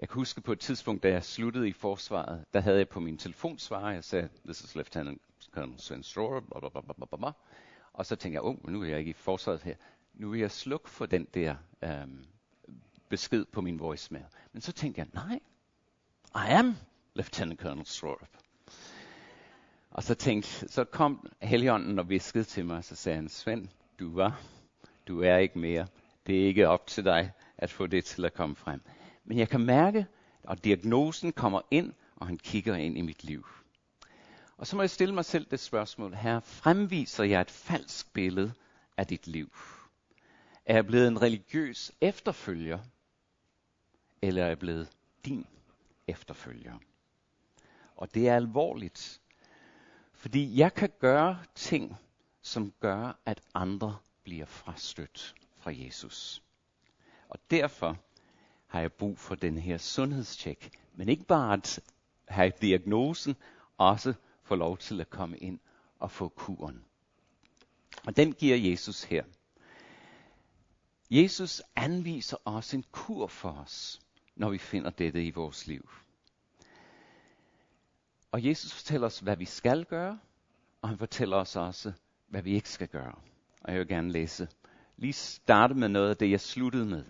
Jeg 0.00 0.08
kan 0.08 0.14
huske 0.14 0.40
på 0.40 0.52
et 0.52 0.60
tidspunkt, 0.60 1.02
da 1.02 1.08
jeg 1.08 1.24
sluttede 1.24 1.68
i 1.68 1.72
forsvaret, 1.72 2.44
der 2.54 2.60
havde 2.60 2.78
jeg 2.78 2.88
på 2.88 3.00
min 3.00 3.18
telefonsvarer, 3.18 3.90
jeg 3.90 4.04
sagde, 4.04 4.28
this 4.44 4.60
is 4.60 4.74
Lieutenant 4.74 5.22
Colonel 5.50 5.80
Sven 5.80 6.02
Stroher, 6.02 6.40
bla, 6.40 6.60
bla, 6.60 6.80
bla, 6.80 6.92
bla, 7.06 7.16
bla. 7.16 7.30
og 7.92 8.06
så 8.06 8.16
tænkte 8.16 8.34
jeg, 8.34 8.42
oh, 8.42 8.70
nu 8.70 8.82
er 8.82 8.86
jeg 8.86 8.98
ikke 8.98 9.10
i 9.10 9.12
forsvaret 9.12 9.62
her, 9.62 9.74
nu 10.14 10.30
vil 10.30 10.40
jeg 10.40 10.50
slukke 10.50 10.90
for 10.90 11.06
den 11.06 11.26
der 11.34 11.56
øhm, 11.82 12.24
besked 13.08 13.44
på 13.44 13.60
min 13.60 13.78
voicemail. 13.78 14.24
Men 14.52 14.62
så 14.62 14.72
tænkte 14.72 14.98
jeg, 14.98 15.08
nej, 15.14 15.40
i 16.34 16.52
am 16.52 16.76
Lieutenant 17.14 17.60
Colonel 17.60 17.86
Strorup. 17.86 18.28
Og 19.90 20.02
så 20.02 20.14
tænkte, 20.14 20.68
så 20.68 20.84
kom 20.84 21.30
Helligånden 21.42 21.98
og 21.98 22.08
viskede 22.08 22.44
til 22.44 22.66
mig, 22.66 22.84
så 22.84 22.96
sagde 22.96 23.16
han, 23.16 23.28
Svend, 23.28 23.68
du 23.98 24.14
var, 24.14 24.40
du 25.08 25.22
er 25.22 25.36
ikke 25.36 25.58
mere. 25.58 25.86
Det 26.26 26.42
er 26.42 26.46
ikke 26.46 26.68
op 26.68 26.86
til 26.86 27.04
dig 27.04 27.32
at 27.58 27.70
få 27.70 27.86
det 27.86 28.04
til 28.04 28.24
at 28.24 28.34
komme 28.34 28.56
frem. 28.56 28.80
Men 29.24 29.38
jeg 29.38 29.48
kan 29.48 29.60
mærke, 29.60 30.06
at 30.48 30.64
diagnosen 30.64 31.32
kommer 31.32 31.60
ind, 31.70 31.92
og 32.16 32.26
han 32.26 32.38
kigger 32.38 32.74
ind 32.74 32.98
i 32.98 33.00
mit 33.00 33.24
liv. 33.24 33.46
Og 34.56 34.66
så 34.66 34.76
må 34.76 34.82
jeg 34.82 34.90
stille 34.90 35.14
mig 35.14 35.24
selv 35.24 35.46
det 35.50 35.60
spørgsmål, 35.60 36.14
her 36.14 36.40
fremviser 36.40 37.24
jeg 37.24 37.40
et 37.40 37.50
falsk 37.50 38.12
billede 38.12 38.52
af 38.96 39.06
dit 39.06 39.26
liv? 39.26 39.52
Er 40.66 40.74
jeg 40.74 40.86
blevet 40.86 41.08
en 41.08 41.22
religiøs 41.22 41.92
efterfølger, 42.00 42.78
eller 44.22 44.42
er 44.42 44.48
jeg 44.48 44.58
blevet 44.58 44.88
din 45.24 45.46
efterfølger? 46.06 46.78
Og 47.96 48.14
det 48.14 48.28
er 48.28 48.36
alvorligt, 48.36 49.20
fordi 50.12 50.58
jeg 50.58 50.74
kan 50.74 50.90
gøre 50.98 51.38
ting, 51.54 51.96
som 52.42 52.72
gør, 52.80 53.20
at 53.26 53.40
andre 53.54 53.98
bliver 54.22 54.46
frastødt 54.46 55.34
fra 55.56 55.72
Jesus. 55.74 56.42
Og 57.28 57.38
derfor 57.50 57.96
har 58.70 58.80
jeg 58.80 58.92
brug 58.92 59.18
for 59.18 59.34
den 59.34 59.58
her 59.58 59.78
sundhedstjek. 59.78 60.70
Men 60.94 61.08
ikke 61.08 61.24
bare 61.24 61.52
at 61.52 61.80
have 62.28 62.52
diagnosen, 62.60 63.36
også 63.78 64.14
få 64.42 64.54
lov 64.54 64.78
til 64.78 65.00
at 65.00 65.10
komme 65.10 65.38
ind 65.38 65.58
og 65.98 66.10
få 66.10 66.28
kuren. 66.28 66.84
Og 68.06 68.16
den 68.16 68.32
giver 68.32 68.56
Jesus 68.56 69.04
her. 69.04 69.24
Jesus 71.10 71.62
anviser 71.76 72.36
også 72.44 72.76
en 72.76 72.84
kur 72.92 73.26
for 73.26 73.50
os, 73.50 74.00
når 74.36 74.50
vi 74.50 74.58
finder 74.58 74.90
dette 74.90 75.24
i 75.24 75.30
vores 75.30 75.66
liv. 75.66 75.90
Og 78.32 78.44
Jesus 78.44 78.72
fortæller 78.72 79.06
os, 79.06 79.18
hvad 79.18 79.36
vi 79.36 79.44
skal 79.44 79.84
gøre, 79.84 80.18
og 80.82 80.88
han 80.88 80.98
fortæller 80.98 81.36
os 81.36 81.56
også, 81.56 81.92
hvad 82.28 82.42
vi 82.42 82.54
ikke 82.54 82.70
skal 82.70 82.88
gøre. 82.88 83.14
Og 83.60 83.72
jeg 83.72 83.78
vil 83.78 83.88
gerne 83.88 84.12
læse, 84.12 84.48
lige 84.96 85.12
starte 85.12 85.74
med 85.74 85.88
noget 85.88 86.10
af 86.10 86.16
det, 86.16 86.30
jeg 86.30 86.40
sluttede 86.40 86.86
med 86.86 87.04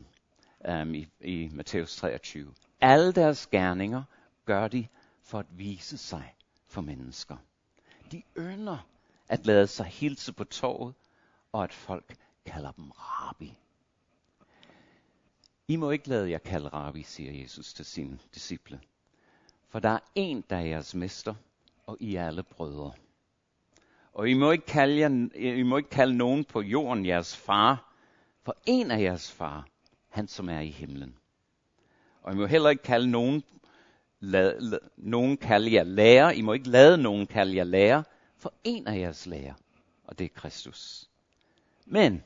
um, 0.69 0.95
i, 0.95 1.09
i 1.21 1.51
Matthæus 1.53 1.97
23. 1.97 2.55
Alle 2.81 3.13
deres 3.13 3.47
gerninger 3.47 4.03
gør 4.45 4.69
de 4.69 4.87
for 5.23 5.39
at 5.39 5.47
vise 5.51 5.99
sig 5.99 6.35
for 6.67 6.81
mennesker. 6.81 7.37
De 8.13 8.23
ønsker 8.37 8.87
at 9.29 9.47
lade 9.47 9.67
sig 9.67 9.87
hilse 9.87 10.33
på 10.33 10.45
torvet, 10.45 10.95
og 11.53 11.65
at 11.65 11.73
folk 11.73 12.17
kalder 12.47 12.73
dem 12.73 12.91
rabbi. 12.91 13.59
I 15.69 15.77
må 15.77 15.91
ikke 15.91 16.09
lade 16.09 16.31
jer 16.31 16.39
kalde 16.39 16.69
rabbi, 16.69 17.03
siger 17.03 17.33
Jesus 17.33 17.75
til 17.75 17.85
sine 17.85 18.19
disciple. 18.35 18.81
For 19.69 19.79
der 19.79 19.89
er 19.89 19.99
en, 20.15 20.45
der 20.51 20.57
er 20.57 20.61
jeres 20.61 20.95
mester, 20.95 21.35
og 21.87 21.97
I 22.01 22.15
er 22.15 22.27
alle 22.27 22.43
brødre. 22.43 22.93
Og 24.13 24.29
I 24.29 24.35
må, 24.35 24.51
ikke 24.51 24.67
kalde 24.67 24.99
jer, 24.99 25.09
I 25.35 25.63
må 25.63 25.77
ikke 25.77 25.91
kalde 25.91 26.17
nogen 26.17 26.45
på 26.45 26.61
jorden 26.61 27.07
jeres 27.07 27.37
far, 27.37 27.95
for 28.43 28.57
en 28.67 28.91
af 28.91 29.01
jeres 29.01 29.33
far, 29.33 29.69
han 30.11 30.29
som 30.29 30.49
er 30.49 30.61
i 30.61 30.71
himlen. 30.71 31.17
Og 32.23 32.33
I 32.33 32.37
må 32.37 32.47
heller 32.47 32.71
ikke 32.71 32.83
kalde 32.83 33.11
nogen, 33.11 33.43
lad, 34.21 34.61
lad, 34.61 34.79
nogen 34.97 35.37
kalde 35.37 35.75
jer 35.75 35.83
lærer. 35.83 36.31
I 36.31 36.41
må 36.41 36.53
ikke 36.53 36.69
lade 36.69 36.99
nogen 36.99 37.27
kalde 37.27 37.57
jer 37.57 37.65
lærer, 37.65 38.03
for 38.37 38.55
en 38.65 38.87
af 38.87 38.99
jeres 38.99 39.27
lærer, 39.27 39.55
og 40.05 40.19
det 40.19 40.25
er 40.25 40.29
Kristus. 40.29 41.11
Men 41.87 42.25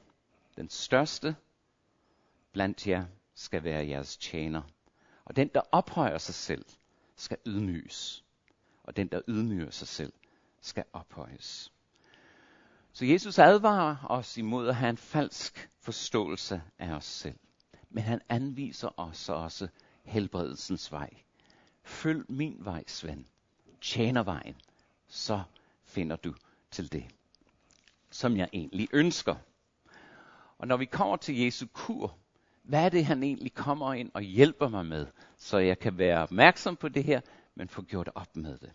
den 0.57 0.69
største 0.69 1.37
blandt 2.53 2.87
jer 2.87 3.05
skal 3.35 3.65
være 3.65 3.89
jeres 3.89 4.17
tjener. 4.17 4.63
Og 5.25 5.37
den, 5.37 5.49
der 5.55 5.61
ophøjer 5.73 6.19
sig 6.19 6.35
selv, 6.35 6.65
skal 7.17 7.37
ydmyges. 7.47 8.25
Og 8.83 8.97
den, 8.97 9.09
der 9.09 9.21
ydmyger 9.29 9.71
sig 9.71 9.89
selv, 9.89 10.13
skal 10.61 10.85
ophøjes. 10.93 11.73
Så 12.93 13.05
Jesus 13.05 13.39
advarer 13.39 13.97
os 14.11 14.37
imod 14.39 14.69
at 14.69 14.77
have 14.77 14.91
en 14.91 14.97
falsk 14.97 15.71
forståelse 15.81 16.63
af 16.79 16.91
os 16.91 17.05
selv. 17.05 17.39
Men 17.95 18.05
han 18.05 18.21
anviser 18.29 19.01
os 19.01 19.29
også 19.29 19.69
helbredelsens 20.05 20.93
vej. 20.93 21.11
Følg 21.83 22.25
min 22.29 22.57
vej, 22.59 22.85
Svend. 22.87 23.25
Tjener 23.81 24.23
vejen. 24.23 24.55
Så 25.09 25.43
finder 25.85 26.17
du 26.17 26.35
til 26.71 26.93
det, 26.93 27.05
som 28.11 28.37
jeg 28.37 28.49
egentlig 28.53 28.89
ønsker. 28.93 29.37
Og 30.59 30.69
når 30.69 30.77
vi 30.77 30.85
kommer 30.85 31.17
til 31.17 31.39
Jesu 31.39 31.67
kur, 31.73 32.17
hvad 32.63 32.85
er 32.85 32.89
det, 32.89 33.05
han 33.05 33.23
egentlig 33.23 33.55
kommer 33.55 33.95
ind 33.95 34.11
og 34.15 34.23
hjælper 34.23 34.69
mig 34.69 34.87
med, 34.87 35.07
så 35.37 35.59
jeg 35.59 35.79
kan 35.79 35.99
være 35.99 36.23
opmærksom 36.23 36.77
på 36.77 36.89
det 36.89 37.05
her, 37.05 37.21
men 37.55 37.69
få 37.69 37.83
gjort 37.83 38.11
op 38.15 38.37
med 38.37 38.59
det. 38.59 38.73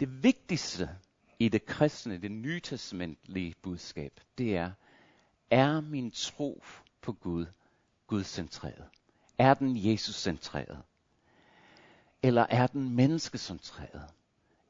Det 0.00 0.22
vigtigste 0.22 0.88
i 1.38 1.48
det 1.48 1.66
kristne, 1.66 2.18
det 2.18 2.30
nye 2.30 2.60
testamentlige 2.60 3.54
budskab, 3.62 4.20
det 4.38 4.56
er, 4.56 4.70
er 5.50 5.80
min 5.80 6.10
tro 6.10 6.62
på 7.00 7.12
Gud 7.12 7.46
Gudcentreret? 8.10 8.84
Er 9.38 9.54
den 9.54 9.76
Jesuscentreret? 9.76 10.82
Eller 12.22 12.46
er 12.50 12.66
den 12.66 12.90
menneskecentreret? 12.90 14.04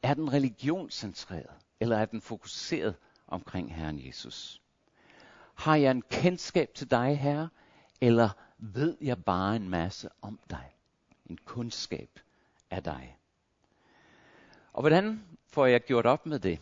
Er 0.03 0.14
den 0.14 0.33
religionscentreret? 0.33 1.50
Eller 1.81 1.98
er 1.98 2.05
den 2.05 2.20
fokuseret 2.20 2.94
omkring 3.26 3.74
Herren 3.74 4.07
Jesus? 4.07 4.62
Har 5.55 5.76
jeg 5.76 5.90
en 5.90 6.03
kendskab 6.03 6.74
til 6.74 6.90
dig, 6.90 7.18
Herre? 7.18 7.48
Eller 8.00 8.31
ved 8.59 8.96
jeg 9.00 9.24
bare 9.24 9.57
en 9.57 9.68
masse 9.68 10.09
om 10.22 10.40
dig? 10.50 10.74
En 11.26 11.38
kundskab 11.44 12.20
af 12.70 12.83
dig. 12.83 13.18
Og 14.72 14.81
hvordan 14.83 15.24
får 15.46 15.66
jeg 15.66 15.85
gjort 15.85 16.07
op 16.07 16.26
med 16.26 16.38
det? 16.38 16.61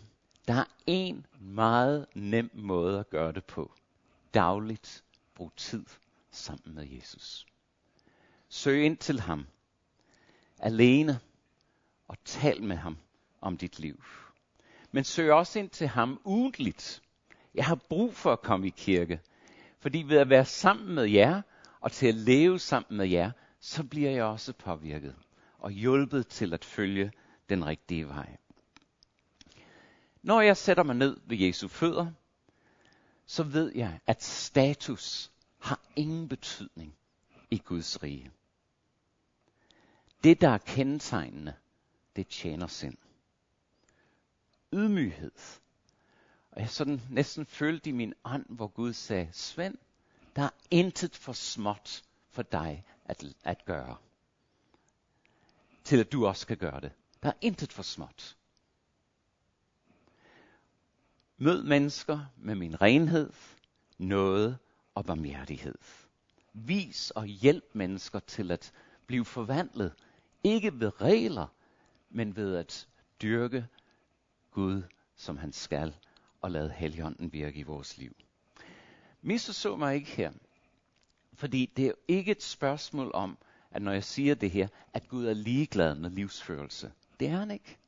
Der 0.48 0.54
er 0.54 0.64
en 0.86 1.26
meget 1.40 2.06
nem 2.14 2.50
måde 2.54 2.98
at 2.98 3.10
gøre 3.10 3.32
det 3.32 3.44
på. 3.44 3.72
Dagligt 4.34 5.04
brug 5.34 5.52
tid 5.56 5.84
sammen 6.30 6.74
med 6.74 6.86
Jesus. 6.90 7.46
Søg 8.48 8.84
ind 8.84 8.96
til 8.96 9.20
ham. 9.20 9.46
Alene. 10.58 11.20
Og 12.08 12.16
tal 12.24 12.62
med 12.62 12.76
ham 12.76 12.98
om 13.40 13.56
dit 13.56 13.78
liv. 13.78 14.02
Men 14.92 15.04
søg 15.04 15.32
også 15.32 15.58
ind 15.58 15.70
til 15.70 15.88
ham 15.88 16.20
ugentligt. 16.24 17.02
Jeg 17.54 17.64
har 17.64 17.74
brug 17.74 18.14
for 18.14 18.32
at 18.32 18.42
komme 18.42 18.66
i 18.66 18.74
kirke. 18.76 19.20
Fordi 19.80 20.02
ved 20.02 20.16
at 20.16 20.30
være 20.30 20.44
sammen 20.44 20.94
med 20.94 21.04
jer, 21.04 21.42
og 21.80 21.92
til 21.92 22.06
at 22.06 22.14
leve 22.14 22.58
sammen 22.58 22.96
med 22.96 23.08
jer, 23.08 23.30
så 23.60 23.84
bliver 23.84 24.10
jeg 24.10 24.24
også 24.24 24.52
påvirket 24.52 25.14
og 25.58 25.70
hjulpet 25.70 26.28
til 26.28 26.54
at 26.54 26.64
følge 26.64 27.12
den 27.48 27.66
rigtige 27.66 28.08
vej. 28.08 28.36
Når 30.22 30.40
jeg 30.40 30.56
sætter 30.56 30.82
mig 30.82 30.96
ned 30.96 31.16
ved 31.26 31.36
Jesu 31.38 31.68
fødder, 31.68 32.12
så 33.26 33.42
ved 33.42 33.72
jeg, 33.74 34.00
at 34.06 34.22
status 34.22 35.32
har 35.68 35.80
ingen 35.96 36.28
betydning 36.28 36.94
i 37.50 37.58
Guds 37.58 38.02
rige. 38.02 38.32
Det, 40.24 40.40
der 40.40 40.48
er 40.48 40.58
kendetegnende, 40.58 41.54
det 42.16 42.28
tjener 42.28 42.66
sind. 42.66 42.96
Ydmyghed. 44.72 45.32
Og 46.50 46.60
jeg 46.60 46.70
sådan 46.70 47.00
næsten 47.10 47.46
følte 47.46 47.90
i 47.90 47.92
min 47.92 48.14
ånd, 48.24 48.46
hvor 48.48 48.66
Gud 48.66 48.92
sagde, 48.92 49.28
Svend, 49.32 49.78
der 50.36 50.42
er 50.42 50.50
intet 50.70 51.16
for 51.16 51.32
småt 51.32 52.04
for 52.30 52.42
dig 52.42 52.84
at, 53.04 53.24
at 53.44 53.64
gøre. 53.64 53.96
Til 55.84 56.00
at 56.00 56.12
du 56.12 56.26
også 56.26 56.46
kan 56.46 56.56
gøre 56.56 56.80
det. 56.80 56.92
Der 57.22 57.28
er 57.28 57.36
intet 57.40 57.72
for 57.72 57.82
småt. 57.82 58.36
Mød 61.36 61.62
mennesker 61.62 62.26
med 62.36 62.54
min 62.54 62.82
renhed, 62.82 63.32
noget 63.98 64.58
og 64.98 65.04
barmhjertighed. 65.04 65.74
Vis 66.52 67.10
og 67.10 67.26
hjælp 67.26 67.64
mennesker 67.72 68.18
til 68.18 68.50
at 68.50 68.72
blive 69.06 69.24
forvandlet. 69.24 69.92
Ikke 70.44 70.80
ved 70.80 71.00
regler, 71.00 71.46
men 72.10 72.36
ved 72.36 72.56
at 72.56 72.88
dyrke 73.22 73.66
Gud, 74.50 74.82
som 75.16 75.36
han 75.36 75.52
skal, 75.52 75.96
og 76.40 76.50
lade 76.50 76.70
Helligånden 76.70 77.32
virke 77.32 77.58
i 77.58 77.62
vores 77.62 77.98
liv. 77.98 78.16
Misforstå 79.22 79.76
mig 79.76 79.94
ikke 79.94 80.10
her. 80.10 80.32
Fordi 81.32 81.72
det 81.76 81.86
er 81.86 81.92
ikke 82.08 82.30
et 82.30 82.42
spørgsmål 82.42 83.10
om, 83.14 83.38
at 83.70 83.82
når 83.82 83.92
jeg 83.92 84.04
siger 84.04 84.34
det 84.34 84.50
her, 84.50 84.68
at 84.94 85.08
Gud 85.08 85.26
er 85.26 85.34
ligeglad 85.34 85.94
med 85.94 86.10
livsførelse. 86.10 86.92
Det 87.20 87.28
er 87.28 87.36
han 87.36 87.50
ikke. 87.50 87.78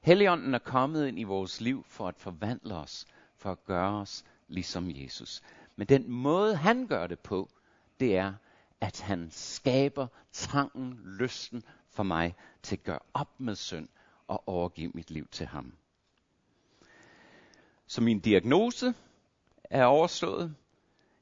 Helligånden 0.00 0.54
er 0.54 0.58
kommet 0.58 1.08
ind 1.08 1.18
i 1.18 1.24
vores 1.24 1.60
liv 1.60 1.84
for 1.88 2.08
at 2.08 2.18
forvandle 2.18 2.74
os, 2.74 3.06
for 3.36 3.50
at 3.52 3.64
gøre 3.64 4.00
os 4.00 4.24
ligesom 4.48 4.90
Jesus. 4.90 5.42
Men 5.78 5.86
den 5.86 6.10
måde, 6.10 6.56
han 6.56 6.86
gør 6.86 7.06
det 7.06 7.18
på, 7.18 7.50
det 8.00 8.16
er, 8.16 8.32
at 8.80 9.00
han 9.00 9.28
skaber 9.30 10.06
trangen, 10.32 11.00
lysten 11.20 11.62
for 11.90 12.02
mig 12.02 12.34
til 12.62 12.76
at 12.76 12.82
gøre 12.82 12.98
op 13.14 13.40
med 13.40 13.54
synd 13.54 13.88
og 14.28 14.48
overgive 14.48 14.90
mit 14.94 15.10
liv 15.10 15.28
til 15.30 15.46
ham. 15.46 15.72
Så 17.86 18.00
min 18.00 18.20
diagnose 18.20 18.94
er 19.64 19.84
overstået. 19.84 20.54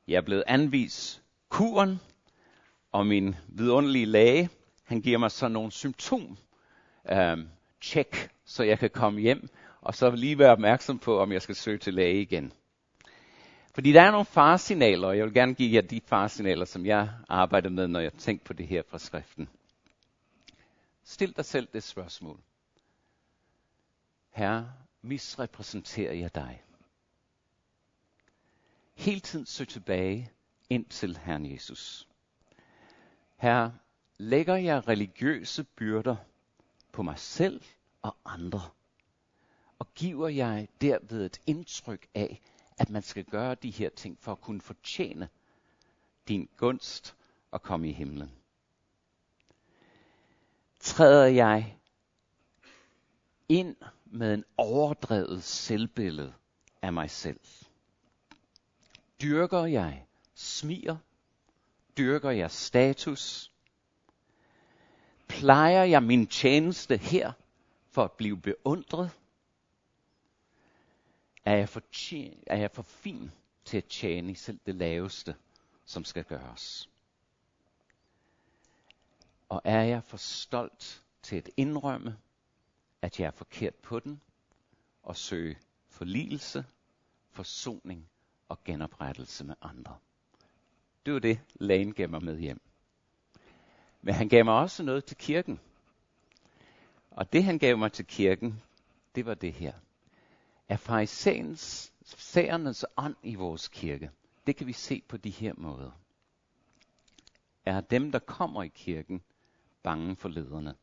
Jeg 0.08 0.16
er 0.16 0.20
blevet 0.20 0.44
anvist 0.46 1.22
kuren, 1.48 2.00
og 2.92 3.06
min 3.06 3.34
vidunderlige 3.48 4.06
læge, 4.06 4.50
han 4.84 5.00
giver 5.00 5.18
mig 5.18 5.30
så 5.30 5.48
nogle 5.48 5.72
symptom 5.72 6.36
øh, 7.10 7.38
check, 7.82 8.30
så 8.44 8.62
jeg 8.62 8.78
kan 8.78 8.90
komme 8.90 9.20
hjem, 9.20 9.48
og 9.80 9.94
så 9.94 10.10
lige 10.10 10.38
være 10.38 10.52
opmærksom 10.52 10.98
på, 10.98 11.20
om 11.20 11.32
jeg 11.32 11.42
skal 11.42 11.54
søge 11.54 11.78
til 11.78 11.94
læge 11.94 12.22
igen. 12.22 12.52
Fordi 13.76 13.92
der 13.92 14.02
er 14.02 14.10
nogle 14.10 14.24
faresignaler, 14.24 15.08
og 15.08 15.16
jeg 15.16 15.24
vil 15.24 15.34
gerne 15.34 15.54
give 15.54 15.74
jer 15.74 15.80
de 15.80 16.00
faresignaler, 16.00 16.64
som 16.64 16.86
jeg 16.86 17.10
arbejder 17.28 17.70
med, 17.70 17.88
når 17.88 18.00
jeg 18.00 18.12
tænker 18.12 18.44
på 18.44 18.52
det 18.52 18.66
her 18.66 18.82
fra 18.88 18.98
skriften. 18.98 19.48
Stil 21.04 21.36
dig 21.36 21.44
selv 21.44 21.68
det 21.72 21.82
spørgsmål. 21.82 22.40
Herre, 24.30 24.72
misrepræsenterer 25.02 26.12
jeg 26.12 26.34
dig? 26.34 26.62
Hele 28.94 29.20
tiden 29.20 29.46
søg 29.46 29.68
tilbage 29.68 30.30
ind 30.70 30.84
til 30.84 31.16
Herren 31.16 31.52
Jesus. 31.52 32.08
Herre, 33.36 33.74
lægger 34.18 34.56
jeg 34.56 34.88
religiøse 34.88 35.64
byrder 35.64 36.16
på 36.92 37.02
mig 37.02 37.18
selv 37.18 37.62
og 38.02 38.16
andre. 38.24 38.62
Og 39.78 39.94
giver 39.94 40.28
jeg 40.28 40.68
derved 40.80 41.26
et 41.26 41.40
indtryk 41.46 42.06
af, 42.14 42.40
at 42.78 42.90
man 42.90 43.02
skal 43.02 43.24
gøre 43.24 43.54
de 43.54 43.70
her 43.70 43.88
ting 43.88 44.18
for 44.20 44.32
at 44.32 44.40
kunne 44.40 44.60
fortjene 44.60 45.28
din 46.28 46.48
gunst 46.56 47.16
og 47.50 47.62
komme 47.62 47.88
i 47.88 47.92
himlen. 47.92 48.30
Træder 50.80 51.26
jeg 51.26 51.78
ind 53.48 53.76
med 54.04 54.34
en 54.34 54.44
overdrevet 54.56 55.42
selvbillede 55.42 56.34
af 56.82 56.92
mig 56.92 57.10
selv? 57.10 57.40
Dyrker 59.22 59.64
jeg 59.64 60.06
smiger? 60.34 60.96
Dyrker 61.98 62.30
jeg 62.30 62.50
status? 62.50 63.52
Plejer 65.28 65.84
jeg 65.84 66.02
min 66.02 66.26
tjeneste 66.26 66.96
her 66.96 67.32
for 67.90 68.04
at 68.04 68.12
blive 68.12 68.40
beundret? 68.40 69.10
Er 71.46 71.56
jeg 71.56 71.68
for, 71.68 71.82
er 72.46 72.56
jeg 72.56 72.70
for 72.70 72.82
fin 72.82 73.30
til 73.64 73.76
at 73.76 73.84
tjene 73.84 74.36
selv 74.36 74.58
det 74.66 74.74
laveste, 74.74 75.36
som 75.84 76.04
skal 76.04 76.24
gøres? 76.24 76.90
Og 79.48 79.62
er 79.64 79.82
jeg 79.82 80.04
for 80.04 80.16
stolt 80.16 81.02
til 81.22 81.36
at 81.36 81.50
indrømme, 81.56 82.16
at 83.02 83.20
jeg 83.20 83.26
er 83.26 83.30
forkert 83.30 83.74
på 83.74 84.00
den, 84.00 84.20
og 85.02 85.16
søge 85.16 85.58
forligelse, 85.88 86.64
forsoning 87.30 88.08
og 88.48 88.64
genoprettelse 88.64 89.44
med 89.44 89.54
andre? 89.62 89.96
Det 91.06 91.14
var 91.14 91.20
det, 91.20 91.40
lægen 91.54 91.94
gav 91.94 92.08
mig 92.08 92.24
med 92.24 92.38
hjem. 92.38 92.60
Men 94.02 94.14
han 94.14 94.28
gav 94.28 94.44
mig 94.44 94.54
også 94.54 94.82
noget 94.82 95.04
til 95.04 95.16
kirken. 95.16 95.60
Og 97.10 97.32
det 97.32 97.44
han 97.44 97.58
gav 97.58 97.78
mig 97.78 97.92
til 97.92 98.06
kirken, 98.06 98.62
det 99.14 99.26
var 99.26 99.34
det 99.34 99.52
her. 99.52 99.72
Er 100.68 100.76
farisæernes 100.76 102.84
ånd 102.96 103.16
i 103.22 103.34
vores 103.34 103.68
kirke. 103.68 104.10
Det 104.46 104.56
kan 104.56 104.66
vi 104.66 104.72
se 104.72 105.02
på 105.08 105.16
de 105.16 105.30
her 105.30 105.54
måder. 105.56 105.90
Er 107.64 107.80
dem, 107.80 108.12
der 108.12 108.18
kommer 108.18 108.62
i 108.62 108.68
kirken, 108.68 109.22
bange 109.82 110.16
for 110.16 110.28
lederne? 110.28 110.74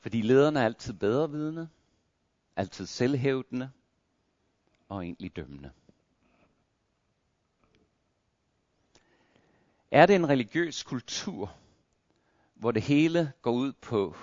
Fordi 0.00 0.22
lederne 0.22 0.60
er 0.60 0.64
altid 0.64 0.92
bedre 0.92 1.30
vidne, 1.30 1.68
altid 2.56 2.86
selvhævdende 2.86 3.70
og 4.88 5.04
egentlig 5.04 5.36
dømmende. 5.36 5.72
Er 9.90 10.06
det 10.06 10.16
en 10.16 10.28
religiøs 10.28 10.82
kultur, 10.82 11.56
hvor 12.54 12.70
det 12.70 12.82
hele 12.82 13.32
går 13.42 13.52
ud 13.52 13.72
på 13.72 14.16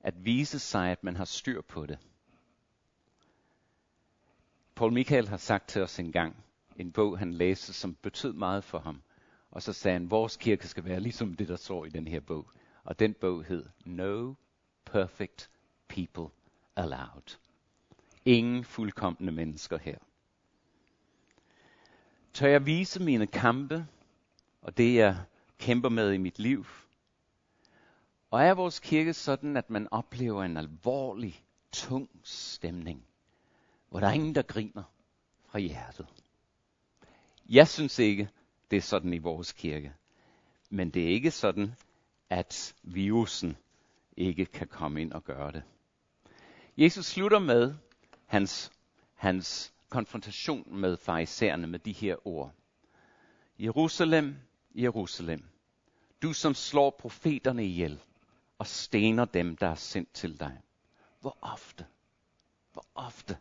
at 0.00 0.24
vise 0.24 0.58
sig, 0.58 0.90
at 0.90 1.04
man 1.04 1.16
har 1.16 1.24
styr 1.24 1.60
på 1.60 1.86
det? 1.86 1.98
Paul 4.80 4.92
Michael 4.92 5.28
har 5.28 5.36
sagt 5.36 5.68
til 5.68 5.82
os 5.82 5.98
en 5.98 6.12
gang, 6.12 6.36
en 6.76 6.92
bog 6.92 7.18
han 7.18 7.34
læste, 7.34 7.72
som 7.72 7.94
betød 7.94 8.32
meget 8.32 8.64
for 8.64 8.78
ham. 8.78 9.02
Og 9.50 9.62
så 9.62 9.72
sagde 9.72 9.92
han, 9.92 10.10
vores 10.10 10.36
kirke 10.36 10.68
skal 10.68 10.84
være 10.84 11.00
ligesom 11.00 11.34
det, 11.34 11.48
der 11.48 11.56
står 11.56 11.84
i 11.84 11.88
den 11.88 12.08
her 12.08 12.20
bog. 12.20 12.50
Og 12.84 12.98
den 12.98 13.14
bog 13.14 13.44
hed 13.44 13.66
No 13.84 14.34
Perfect 14.84 15.50
People 15.88 16.28
Allowed. 16.76 17.38
Ingen 18.24 18.64
fuldkommende 18.64 19.32
mennesker 19.32 19.78
her. 19.78 19.98
Tør 22.32 22.48
jeg 22.48 22.66
vise 22.66 23.02
mine 23.02 23.26
kampe 23.26 23.86
og 24.62 24.76
det 24.76 24.94
jeg 24.94 25.16
kæmper 25.58 25.88
med 25.88 26.12
i 26.12 26.18
mit 26.18 26.38
liv? 26.38 26.66
Og 28.30 28.42
er 28.42 28.54
vores 28.54 28.80
kirke 28.80 29.12
sådan, 29.12 29.56
at 29.56 29.70
man 29.70 29.88
oplever 29.90 30.44
en 30.44 30.56
alvorlig, 30.56 31.44
tung 31.72 32.10
stemning, 32.22 33.04
hvor 33.90 34.00
der 34.00 34.06
er 34.06 34.12
ingen, 34.12 34.34
der 34.34 34.42
griner 34.42 34.82
fra 35.46 35.58
hjertet? 35.58 36.06
Jeg 37.48 37.68
synes 37.68 37.98
ikke, 37.98 38.28
det 38.70 38.76
er 38.76 38.80
sådan 38.80 39.12
i 39.12 39.18
vores 39.18 39.52
kirke. 39.52 39.94
Men 40.70 40.90
det 40.90 41.02
er 41.02 41.08
ikke 41.08 41.30
sådan, 41.30 41.74
at 42.30 42.74
virusen 42.82 43.56
ikke 44.16 44.46
kan 44.46 44.68
komme 44.68 45.00
ind 45.00 45.12
og 45.12 45.24
gøre 45.24 45.52
det. 45.52 45.62
Jesus 46.76 47.06
slutter 47.06 47.38
med 47.38 47.74
hans, 48.26 48.72
hans 49.14 49.74
konfrontation 49.88 50.80
med 50.80 50.96
farisæerne 50.96 51.66
med 51.66 51.78
de 51.78 51.92
her 51.92 52.26
ord. 52.26 52.52
Jerusalem, 53.58 54.36
Jerusalem, 54.74 55.44
du 56.22 56.32
som 56.32 56.54
slår 56.54 56.90
profeterne 56.90 57.64
ihjel 57.64 58.00
og 58.58 58.66
stener 58.66 59.24
dem, 59.24 59.56
der 59.56 59.66
er 59.66 59.74
sendt 59.74 60.12
til 60.12 60.40
dig. 60.40 60.60
Hvor 61.20 61.38
ofte, 61.40 61.86
hvor 62.72 62.86
ofte 62.94 63.38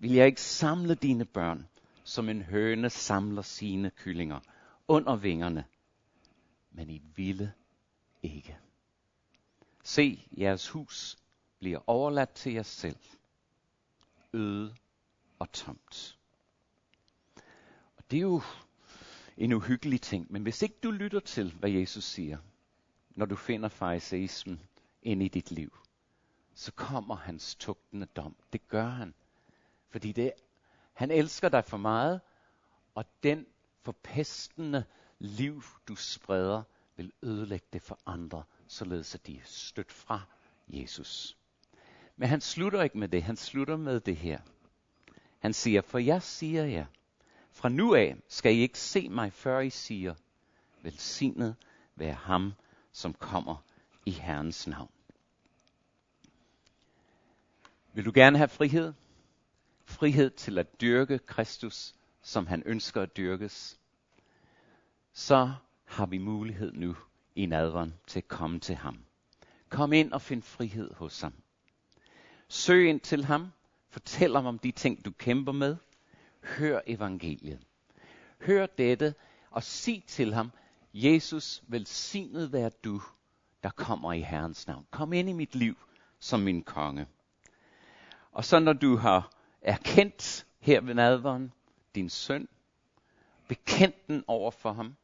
vil 0.00 0.12
jeg 0.12 0.26
ikke 0.26 0.42
samle 0.42 0.94
dine 0.94 1.24
børn, 1.24 1.68
som 2.04 2.28
en 2.28 2.42
høne 2.42 2.90
samler 2.90 3.42
sine 3.42 3.90
kyllinger 3.90 4.40
under 4.88 5.16
vingerne, 5.16 5.64
men 6.70 6.90
I 6.90 7.02
ville 7.16 7.52
ikke. 8.22 8.58
Se, 9.82 10.26
jeres 10.38 10.68
hus 10.68 11.18
bliver 11.58 11.78
overladt 11.86 12.30
til 12.30 12.52
jer 12.52 12.62
selv, 12.62 12.96
øde 14.32 14.74
og 15.38 15.52
tomt. 15.52 16.18
Og 17.96 18.04
det 18.10 18.16
er 18.16 18.20
jo 18.20 18.42
en 19.36 19.52
uhyggelig 19.52 20.00
ting. 20.00 20.32
Men 20.32 20.42
hvis 20.42 20.62
ikke 20.62 20.76
du 20.82 20.90
lytter 20.90 21.20
til, 21.20 21.52
hvad 21.52 21.70
Jesus 21.70 22.04
siger, 22.04 22.38
når 23.10 23.26
du 23.26 23.36
finder 23.36 23.68
fariseismen 23.68 24.60
ind 25.02 25.22
i 25.22 25.28
dit 25.28 25.50
liv, 25.50 25.76
så 26.54 26.72
kommer 26.72 27.16
hans 27.16 27.54
tugtende 27.54 28.06
dom. 28.06 28.36
Det 28.52 28.68
gør 28.68 28.88
han. 28.88 29.14
Fordi 29.90 30.12
det, 30.12 30.32
han 30.92 31.10
elsker 31.10 31.48
dig 31.48 31.64
for 31.64 31.76
meget, 31.76 32.20
og 32.94 33.04
den 33.22 33.46
forpestende 33.82 34.84
liv, 35.18 35.62
du 35.88 35.94
spreder, 35.94 36.62
vil 36.96 37.12
ødelægge 37.22 37.66
det 37.72 37.82
for 37.82 37.98
andre, 38.06 38.42
således 38.68 39.14
at 39.14 39.26
de 39.26 39.36
er 39.36 39.44
stødt 39.44 39.92
fra 39.92 40.20
Jesus. 40.68 41.36
Men 42.16 42.28
han 42.28 42.40
slutter 42.40 42.82
ikke 42.82 42.98
med 42.98 43.08
det. 43.08 43.22
Han 43.22 43.36
slutter 43.36 43.76
med 43.76 44.00
det 44.00 44.16
her. 44.16 44.40
Han 45.38 45.52
siger, 45.52 45.80
for 45.80 45.98
jeg 45.98 46.22
siger 46.22 46.64
jer, 46.64 46.86
fra 47.50 47.68
nu 47.68 47.94
af 47.94 48.16
skal 48.28 48.54
I 48.54 48.58
ikke 48.58 48.78
se 48.78 49.08
mig, 49.08 49.32
før 49.32 49.60
I 49.60 49.70
siger, 49.70 50.14
velsignet 50.82 51.56
være 51.94 52.14
ham, 52.14 52.52
som 52.92 53.14
kommer 53.14 53.56
i 54.06 54.10
Herrens 54.10 54.66
navn. 54.66 54.90
Vil 57.92 58.04
du 58.04 58.12
gerne 58.14 58.38
have 58.38 58.48
frihed? 58.48 58.92
Frihed 59.90 60.30
til 60.30 60.58
at 60.58 60.80
dyrke 60.80 61.18
Kristus, 61.18 61.94
som 62.22 62.46
han 62.46 62.62
ønsker 62.66 63.02
at 63.02 63.16
dyrkes. 63.16 63.80
Så 65.12 65.52
har 65.84 66.06
vi 66.06 66.18
mulighed 66.18 66.72
nu 66.72 66.96
i 67.34 67.46
nadveren 67.46 67.94
til 68.06 68.18
at 68.18 68.28
komme 68.28 68.60
til 68.60 68.74
ham. 68.74 69.04
Kom 69.68 69.92
ind 69.92 70.12
og 70.12 70.22
find 70.22 70.42
frihed 70.42 70.94
hos 70.94 71.20
ham. 71.20 71.32
Søg 72.48 72.88
ind 72.88 73.00
til 73.00 73.24
ham. 73.24 73.52
Fortæl 73.88 74.34
ham 74.34 74.46
om 74.46 74.58
de 74.58 74.70
ting, 74.70 75.04
du 75.04 75.10
kæmper 75.10 75.52
med. 75.52 75.76
Hør 76.42 76.80
evangeliet. 76.86 77.60
Hør 78.40 78.66
dette 78.66 79.14
og 79.50 79.62
sig 79.62 80.04
til 80.06 80.34
ham, 80.34 80.50
Jesus, 80.94 81.62
velsignet 81.66 82.52
vær 82.52 82.68
du, 82.68 83.02
der 83.62 83.70
kommer 83.70 84.12
i 84.12 84.20
Herrens 84.20 84.66
navn. 84.66 84.86
Kom 84.90 85.12
ind 85.12 85.28
i 85.28 85.32
mit 85.32 85.54
liv 85.54 85.76
som 86.18 86.40
min 86.40 86.62
konge. 86.62 87.06
Og 88.32 88.44
så 88.44 88.58
når 88.58 88.72
du 88.72 88.96
har 88.96 89.39
erkendt 89.62 90.46
her 90.60 90.80
ved 90.80 90.94
nadveren 90.94 91.52
din 91.94 92.10
søn, 92.10 92.48
bekendt 93.48 94.06
den 94.08 94.24
over 94.26 94.50
for 94.50 94.72
ham, 94.72 94.96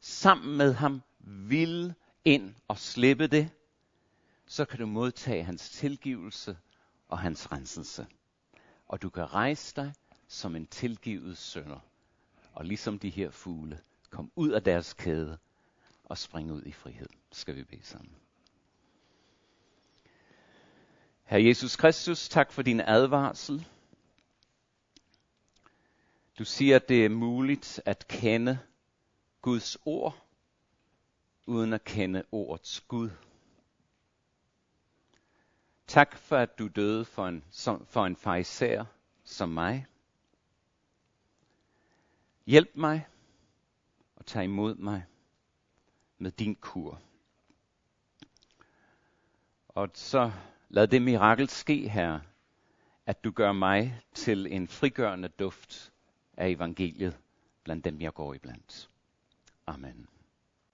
sammen 0.00 0.56
med 0.56 0.72
ham 0.72 1.02
vil 1.18 1.94
ind 2.24 2.54
og 2.68 2.78
slippe 2.78 3.26
det, 3.26 3.50
så 4.46 4.64
kan 4.64 4.78
du 4.78 4.86
modtage 4.86 5.44
hans 5.44 5.70
tilgivelse 5.70 6.56
og 7.08 7.18
hans 7.18 7.52
renselse. 7.52 8.06
Og 8.88 9.02
du 9.02 9.10
kan 9.10 9.34
rejse 9.34 9.76
dig 9.76 9.92
som 10.28 10.56
en 10.56 10.66
tilgivet 10.66 11.38
sønder. 11.38 11.78
Og 12.52 12.64
ligesom 12.64 12.98
de 12.98 13.10
her 13.10 13.30
fugle, 13.30 13.80
kom 14.10 14.32
ud 14.36 14.50
af 14.50 14.62
deres 14.62 14.94
kæde 14.94 15.38
og 16.04 16.18
springe 16.18 16.52
ud 16.52 16.62
i 16.62 16.72
frihed. 16.72 17.08
Skal 17.32 17.56
vi 17.56 17.64
bede 17.64 17.84
sammen. 17.84 18.14
Herre 21.24 21.44
Jesus 21.44 21.76
Kristus, 21.76 22.28
tak 22.28 22.52
for 22.52 22.62
din 22.62 22.80
advarsel. 22.80 23.66
Du 26.38 26.44
siger, 26.44 26.76
at 26.76 26.88
det 26.88 27.04
er 27.04 27.08
muligt 27.08 27.80
at 27.84 28.08
kende 28.08 28.58
Guds 29.42 29.76
ord, 29.84 30.26
uden 31.46 31.72
at 31.72 31.84
kende 31.84 32.24
ordets 32.32 32.80
Gud. 32.80 33.10
Tak 35.86 36.16
for, 36.16 36.36
at 36.36 36.58
du 36.58 36.68
døde 36.68 37.04
for 37.04 37.26
en, 37.26 37.44
for 37.86 38.06
en 38.06 38.16
fariser 38.16 38.84
som 39.24 39.48
mig. 39.48 39.86
Hjælp 42.46 42.70
mig 42.74 43.06
og 44.16 44.26
tag 44.26 44.44
imod 44.44 44.74
mig 44.74 45.04
med 46.18 46.30
din 46.30 46.54
kur. 46.54 47.00
Og 49.68 49.90
så 49.94 50.32
lad 50.68 50.88
det 50.88 51.02
mirakel 51.02 51.48
ske, 51.48 51.88
her, 51.88 52.20
at 53.06 53.24
du 53.24 53.30
gør 53.30 53.52
mig 53.52 54.02
til 54.14 54.46
en 54.46 54.68
frigørende 54.68 55.28
duft 55.28 55.91
af 56.36 56.48
evangeliet 56.48 57.18
blandt 57.64 57.84
dem, 57.84 58.00
jeg 58.00 58.14
går 58.14 58.34
iblandt. 58.34 58.90
Amen. 59.66 60.06